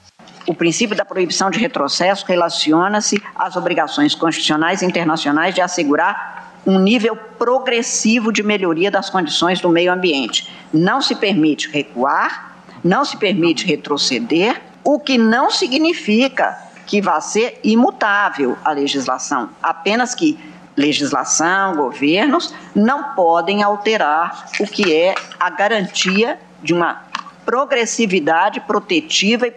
O 0.47 0.53
princípio 0.53 0.95
da 0.95 1.03
proibição 1.03 1.49
de 1.49 1.59
retrocesso 1.59 2.25
relaciona-se 2.27 3.21
às 3.35 3.55
obrigações 3.55 4.13
constitucionais 4.13 4.81
e 4.81 4.85
internacionais 4.85 5.55
de 5.55 5.61
assegurar 5.61 6.61
um 6.65 6.79
nível 6.79 7.15
progressivo 7.15 8.31
de 8.31 8.43
melhoria 8.43 8.91
das 8.91 9.09
condições 9.09 9.59
do 9.59 9.69
meio 9.69 9.91
ambiente. 9.91 10.51
Não 10.73 11.01
se 11.01 11.15
permite 11.15 11.69
recuar, 11.69 12.55
não 12.83 13.05
se 13.05 13.17
permite 13.17 13.65
retroceder, 13.65 14.61
o 14.83 14.99
que 14.99 15.17
não 15.17 15.49
significa 15.49 16.57
que 16.85 17.01
vá 17.01 17.19
ser 17.19 17.59
imutável 17.63 18.55
a 18.63 18.71
legislação, 18.71 19.49
apenas 19.61 20.13
que 20.13 20.37
legislação, 20.75 21.75
governos 21.75 22.53
não 22.75 23.15
podem 23.15 23.63
alterar 23.63 24.47
o 24.59 24.67
que 24.67 24.93
é 24.93 25.15
a 25.39 25.49
garantia 25.49 26.37
de 26.61 26.73
uma 26.73 27.03
progressividade 27.45 28.59
protetiva 28.61 29.47
e 29.47 29.51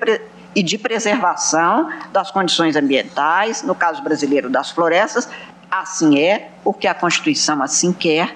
e 0.54 0.62
de 0.62 0.76
preservação 0.76 1.88
das 2.10 2.32
condições 2.32 2.74
ambientais, 2.74 3.62
no 3.62 3.76
caso 3.76 4.02
brasileiro 4.02 4.50
das 4.50 4.70
florestas. 4.70 5.28
Assim 5.70 6.18
é, 6.18 6.50
porque 6.64 6.88
a 6.88 6.94
Constituição 6.94 7.62
assim 7.62 7.92
quer 7.92 8.34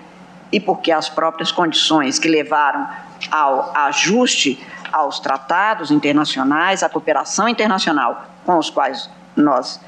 e 0.52 0.60
porque 0.60 0.92
as 0.92 1.08
próprias 1.08 1.50
condições 1.50 2.20
que 2.20 2.28
levaram 2.28 2.86
ao 3.30 3.76
ajuste 3.76 4.64
aos 4.92 5.18
tratados 5.18 5.90
internacionais, 5.90 6.84
à 6.84 6.88
cooperação 6.88 7.48
internacional 7.48 8.26
com 8.44 8.56
os 8.58 8.68
quais 8.68 9.10
nós 9.34 9.80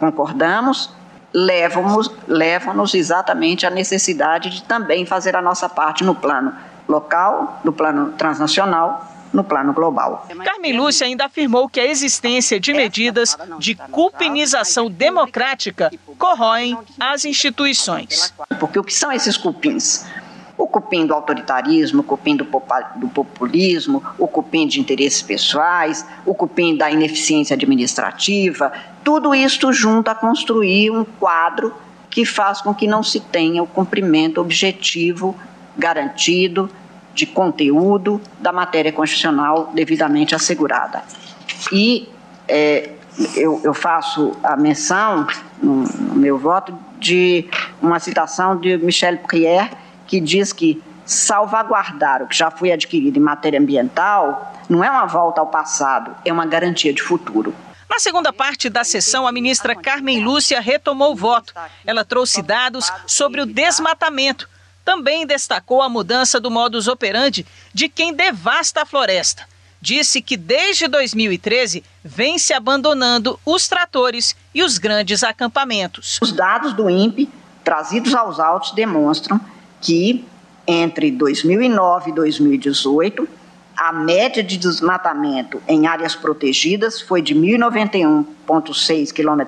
concordamos, 0.00 0.90
levam-nos 1.36 2.10
levam 2.26 2.82
exatamente 2.94 3.66
à 3.66 3.70
necessidade 3.70 4.48
de 4.48 4.62
também 4.62 5.04
fazer 5.04 5.36
a 5.36 5.42
nossa 5.42 5.68
parte 5.68 6.02
no 6.02 6.14
plano 6.14 6.54
local, 6.88 7.60
no 7.62 7.74
plano 7.74 8.12
transnacional 8.12 9.12
no 9.32 9.44
plano 9.44 9.74
global. 9.74 10.26
Carmen 10.44 10.78
Lúcia 10.78 11.06
ainda 11.06 11.26
afirmou 11.26 11.68
que 11.68 11.78
a 11.78 11.84
existência 11.84 12.58
de 12.58 12.72
medidas 12.72 13.36
de 13.58 13.74
cupinização 13.74 14.88
democrática 14.88 15.90
corroem 16.16 16.78
as 16.98 17.24
instituições. 17.26 18.32
Porque 18.58 18.78
o 18.78 18.84
que 18.84 18.94
são 18.94 19.12
esses 19.12 19.36
cupins? 19.36 20.06
O 20.56 20.66
cupim 20.66 21.06
do 21.06 21.12
autoritarismo, 21.12 22.00
o 22.00 22.04
cupim 22.04 22.36
do 22.36 22.44
populismo, 22.44 24.02
o 24.18 24.26
cupim 24.26 24.66
de 24.66 24.80
interesses 24.80 25.20
pessoais, 25.22 26.06
o 26.24 26.34
cupim 26.34 26.76
da 26.76 26.90
ineficiência 26.90 27.54
administrativa, 27.54 28.72
tudo 29.04 29.34
isto 29.34 29.72
junto 29.72 30.08
a 30.08 30.14
construir 30.14 30.90
um 30.90 31.04
quadro 31.04 31.74
que 32.08 32.24
faz 32.24 32.62
com 32.62 32.74
que 32.74 32.86
não 32.86 33.02
se 33.02 33.20
tenha 33.20 33.62
o 33.62 33.66
cumprimento 33.66 34.40
objetivo 34.40 35.36
garantido 35.76 36.70
de 37.12 37.26
conteúdo 37.26 38.20
da 38.38 38.52
matéria 38.52 38.92
constitucional 38.92 39.70
devidamente 39.74 40.34
assegurada. 40.34 41.02
E 41.72 42.08
é, 42.48 42.90
eu, 43.34 43.60
eu, 43.64 43.72
faço 43.72 44.32
a 44.42 44.56
menção, 44.56 45.26
no, 45.62 45.82
no, 45.82 46.14
meu 46.14 46.38
voto, 46.38 46.74
de 46.98 47.48
uma 47.80 47.98
citação 47.98 48.58
de 48.58 48.76
Michel 48.76 49.18
Prier, 49.18 49.70
que 50.06 50.20
diz 50.20 50.52
que 50.52 50.82
salvaguardar 51.04 52.22
o 52.22 52.26
que 52.26 52.36
já 52.36 52.50
foi 52.50 52.72
adquirido 52.72 53.16
em 53.16 53.20
matéria 53.20 53.60
ambiental 53.60 54.52
não 54.68 54.82
é 54.82 54.90
uma 54.90 55.06
volta 55.06 55.40
ao 55.40 55.46
passado, 55.46 56.14
é 56.24 56.32
uma 56.32 56.46
garantia 56.46 56.92
de 56.92 57.02
futuro. 57.02 57.54
Na 57.88 58.00
segunda 58.00 58.32
parte 58.32 58.68
da 58.68 58.82
sessão, 58.82 59.26
a 59.26 59.32
ministra 59.32 59.74
Carmen 59.74 60.22
Lúcia 60.22 60.60
retomou 60.60 61.12
o 61.12 61.16
voto. 61.16 61.54
Ela 61.84 62.04
trouxe 62.04 62.42
dados 62.42 62.92
sobre 63.06 63.40
o 63.40 63.46
desmatamento 63.46 64.48
também 64.86 65.26
destacou 65.26 65.82
a 65.82 65.88
mudança 65.88 66.38
do 66.38 66.48
modus 66.48 66.86
operandi 66.86 67.44
de 67.74 67.88
quem 67.88 68.14
devasta 68.14 68.82
a 68.82 68.86
floresta. 68.86 69.42
Disse 69.80 70.22
que 70.22 70.36
desde 70.36 70.86
2013 70.86 71.82
vem 72.04 72.38
se 72.38 72.54
abandonando 72.54 73.38
os 73.44 73.66
tratores 73.66 74.36
e 74.54 74.62
os 74.62 74.78
grandes 74.78 75.24
acampamentos. 75.24 76.20
Os 76.22 76.30
dados 76.30 76.72
do 76.72 76.88
INPE 76.88 77.28
trazidos 77.64 78.14
aos 78.14 78.38
autos 78.38 78.70
demonstram 78.70 79.40
que 79.86 80.26
entre 80.66 81.10
2009 81.12 82.10
e 82.10 82.12
2018 82.12 83.28
a 83.76 83.92
média 83.92 84.42
de 84.42 84.56
desmatamento 84.56 85.62
em 85.68 85.86
áreas 85.86 86.16
protegidas 86.16 87.00
foi 87.00 87.22
de 87.22 87.36
1.091,6 87.36 89.12
km 89.12 89.44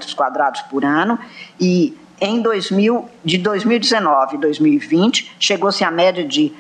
por 0.70 0.84
ano 0.84 1.18
e 1.58 1.98
em 2.20 2.40
2000, 2.40 3.08
de 3.24 3.38
2019 3.38 4.36
e 4.36 4.38
2020 4.38 5.34
chegou-se 5.40 5.82
à 5.82 5.90
média 5.90 6.24
de 6.24 6.52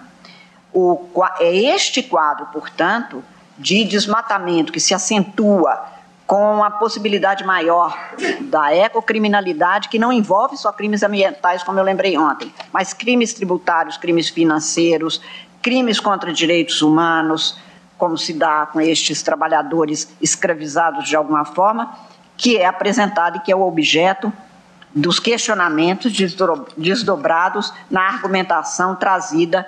O, 0.74 1.02
é 1.40 1.56
este 1.76 2.04
quadro, 2.04 2.48
portanto, 2.48 3.24
de 3.58 3.86
desmatamento 3.86 4.74
que 4.74 4.82
se 4.82 4.94
acentua 4.94 6.01
com 6.32 6.64
a 6.64 6.72
possibilidade 6.72 7.44
maior 7.44 7.94
da 8.40 8.74
ecocriminalidade, 8.74 9.90
que 9.90 10.00
não 10.00 10.14
envolve 10.14 10.56
só 10.56 10.72
crimes 10.72 11.04
ambientais, 11.04 11.62
como 11.62 11.78
eu 11.78 11.84
lembrei 11.84 12.18
ontem, 12.18 12.54
mas 12.72 12.94
crimes 12.94 13.34
tributários, 13.34 13.98
crimes 13.98 14.30
financeiros, 14.30 15.22
crimes 15.62 16.00
contra 16.00 16.32
direitos 16.32 16.82
humanos, 16.82 17.60
como 17.98 18.18
se 18.18 18.32
dá 18.32 18.66
com 18.66 18.80
estes 18.80 19.22
trabalhadores 19.22 20.08
escravizados 20.22 21.10
de 21.10 21.18
alguma 21.18 21.44
forma, 21.44 21.94
que 22.38 22.56
é 22.56 22.66
apresentado 22.66 23.36
e 23.36 23.42
que 23.42 23.52
é 23.52 23.56
o 23.56 23.68
objeto 23.68 24.32
dos 24.96 25.20
questionamentos 25.20 26.14
desdobrados 26.78 27.74
na 27.90 28.08
argumentação 28.08 28.96
trazida 28.96 29.68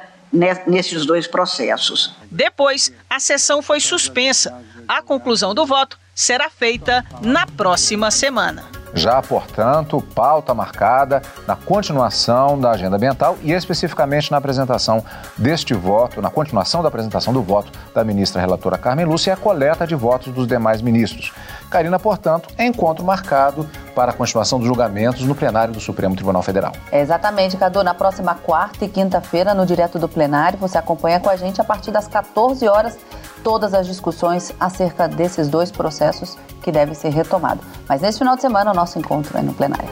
nesses 0.65 1.05
dois 1.05 1.27
processos. 1.27 2.15
Depois, 2.31 2.89
a 3.09 3.19
sessão 3.19 3.61
foi 3.61 3.81
suspensa. 3.81 4.63
A 4.87 5.01
conclusão 5.01 5.53
do 5.53 5.65
voto 5.65 6.01
será 6.13 6.49
feita 6.49 7.03
na 7.21 7.45
próxima 7.45 8.11
semana. 8.11 8.63
Já, 8.95 9.19
portanto, 9.23 9.99
pauta 10.13 10.53
marcada 10.53 11.21
na 11.47 11.55
continuação 11.55 12.59
da 12.59 12.71
agenda 12.71 12.95
ambiental 12.95 13.37
e 13.41 13.51
especificamente 13.51 14.29
na 14.29 14.37
apresentação 14.37 15.03
deste 15.35 15.73
voto, 15.73 16.21
na 16.21 16.29
continuação 16.29 16.83
da 16.83 16.89
apresentação 16.89 17.33
do 17.33 17.41
voto 17.41 17.71
da 17.93 18.03
ministra 18.03 18.39
relatora 18.39 18.77
Carmen 18.77 19.05
Lúcia 19.05 19.31
e 19.31 19.33
a 19.33 19.37
coleta 19.37 19.87
de 19.87 19.95
votos 19.95 20.31
dos 20.31 20.45
demais 20.45 20.79
ministros. 20.79 21.33
Karina, 21.71 21.97
portanto, 21.97 22.49
encontro 22.59 23.03
marcado 23.03 23.67
para 23.95 24.11
a 24.11 24.13
continuação 24.13 24.59
dos 24.59 24.67
julgamentos 24.67 25.23
no 25.23 25.33
plenário 25.33 25.73
do 25.73 25.79
Supremo 25.79 26.15
Tribunal 26.15 26.43
Federal. 26.43 26.71
É 26.91 27.01
exatamente, 27.01 27.57
Cadu. 27.57 27.83
Na 27.83 27.95
próxima 27.95 28.35
quarta 28.35 28.85
e 28.85 28.89
quinta-feira, 28.89 29.55
no 29.55 29.65
direto 29.65 29.97
do 29.97 30.07
plenário, 30.07 30.59
você 30.59 30.77
acompanha 30.77 31.19
com 31.19 31.29
a 31.29 31.35
gente 31.35 31.59
a 31.59 31.63
partir 31.63 31.89
das 31.89 32.07
14 32.07 32.67
horas 32.67 32.95
todas 33.43 33.73
as 33.73 33.85
discussões 33.85 34.53
acerca 34.59 35.07
desses 35.07 35.47
dois 35.47 35.71
processos 35.71 36.37
que 36.61 36.71
devem 36.71 36.95
ser 36.95 37.09
retomados. 37.09 37.65
Mas 37.87 38.01
nesse 38.01 38.19
final 38.19 38.35
de 38.35 38.41
semana, 38.41 38.71
o 38.71 38.73
nosso 38.73 38.97
encontro 38.97 39.37
é 39.37 39.41
no 39.41 39.53
plenário. 39.53 39.89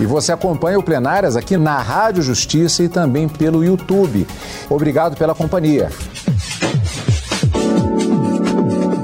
E 0.00 0.06
você 0.06 0.32
acompanha 0.32 0.78
o 0.78 0.82
Plenárias 0.82 1.36
aqui 1.36 1.58
na 1.58 1.78
Rádio 1.78 2.22
Justiça 2.22 2.82
e 2.82 2.88
também 2.88 3.28
pelo 3.28 3.62
YouTube. 3.62 4.26
Obrigado 4.70 5.14
pela 5.14 5.34
companhia. 5.34 5.90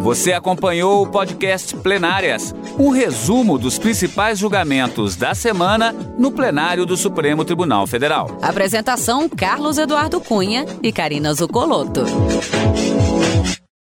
Você 0.03 0.33
acompanhou 0.33 1.03
o 1.03 1.07
podcast 1.07 1.77
Plenárias, 1.77 2.55
um 2.79 2.91
resumo 2.91 3.59
dos 3.59 3.79
principais 3.79 4.39
julgamentos 4.39 5.17
da 5.17 5.35
semana 5.35 5.93
no 6.19 6.31
plenário 6.31 6.85
do 6.85 6.97
Supremo 6.97 7.45
Tribunal 7.45 7.87
Federal. 7.87 8.39
Apresentação: 8.43 9.29
Carlos 9.29 9.79
Eduardo 9.79 10.21
Cunha 10.21 10.67
e 10.83 10.93
Karina 10.93 11.33
Zucolotto. 11.35 12.05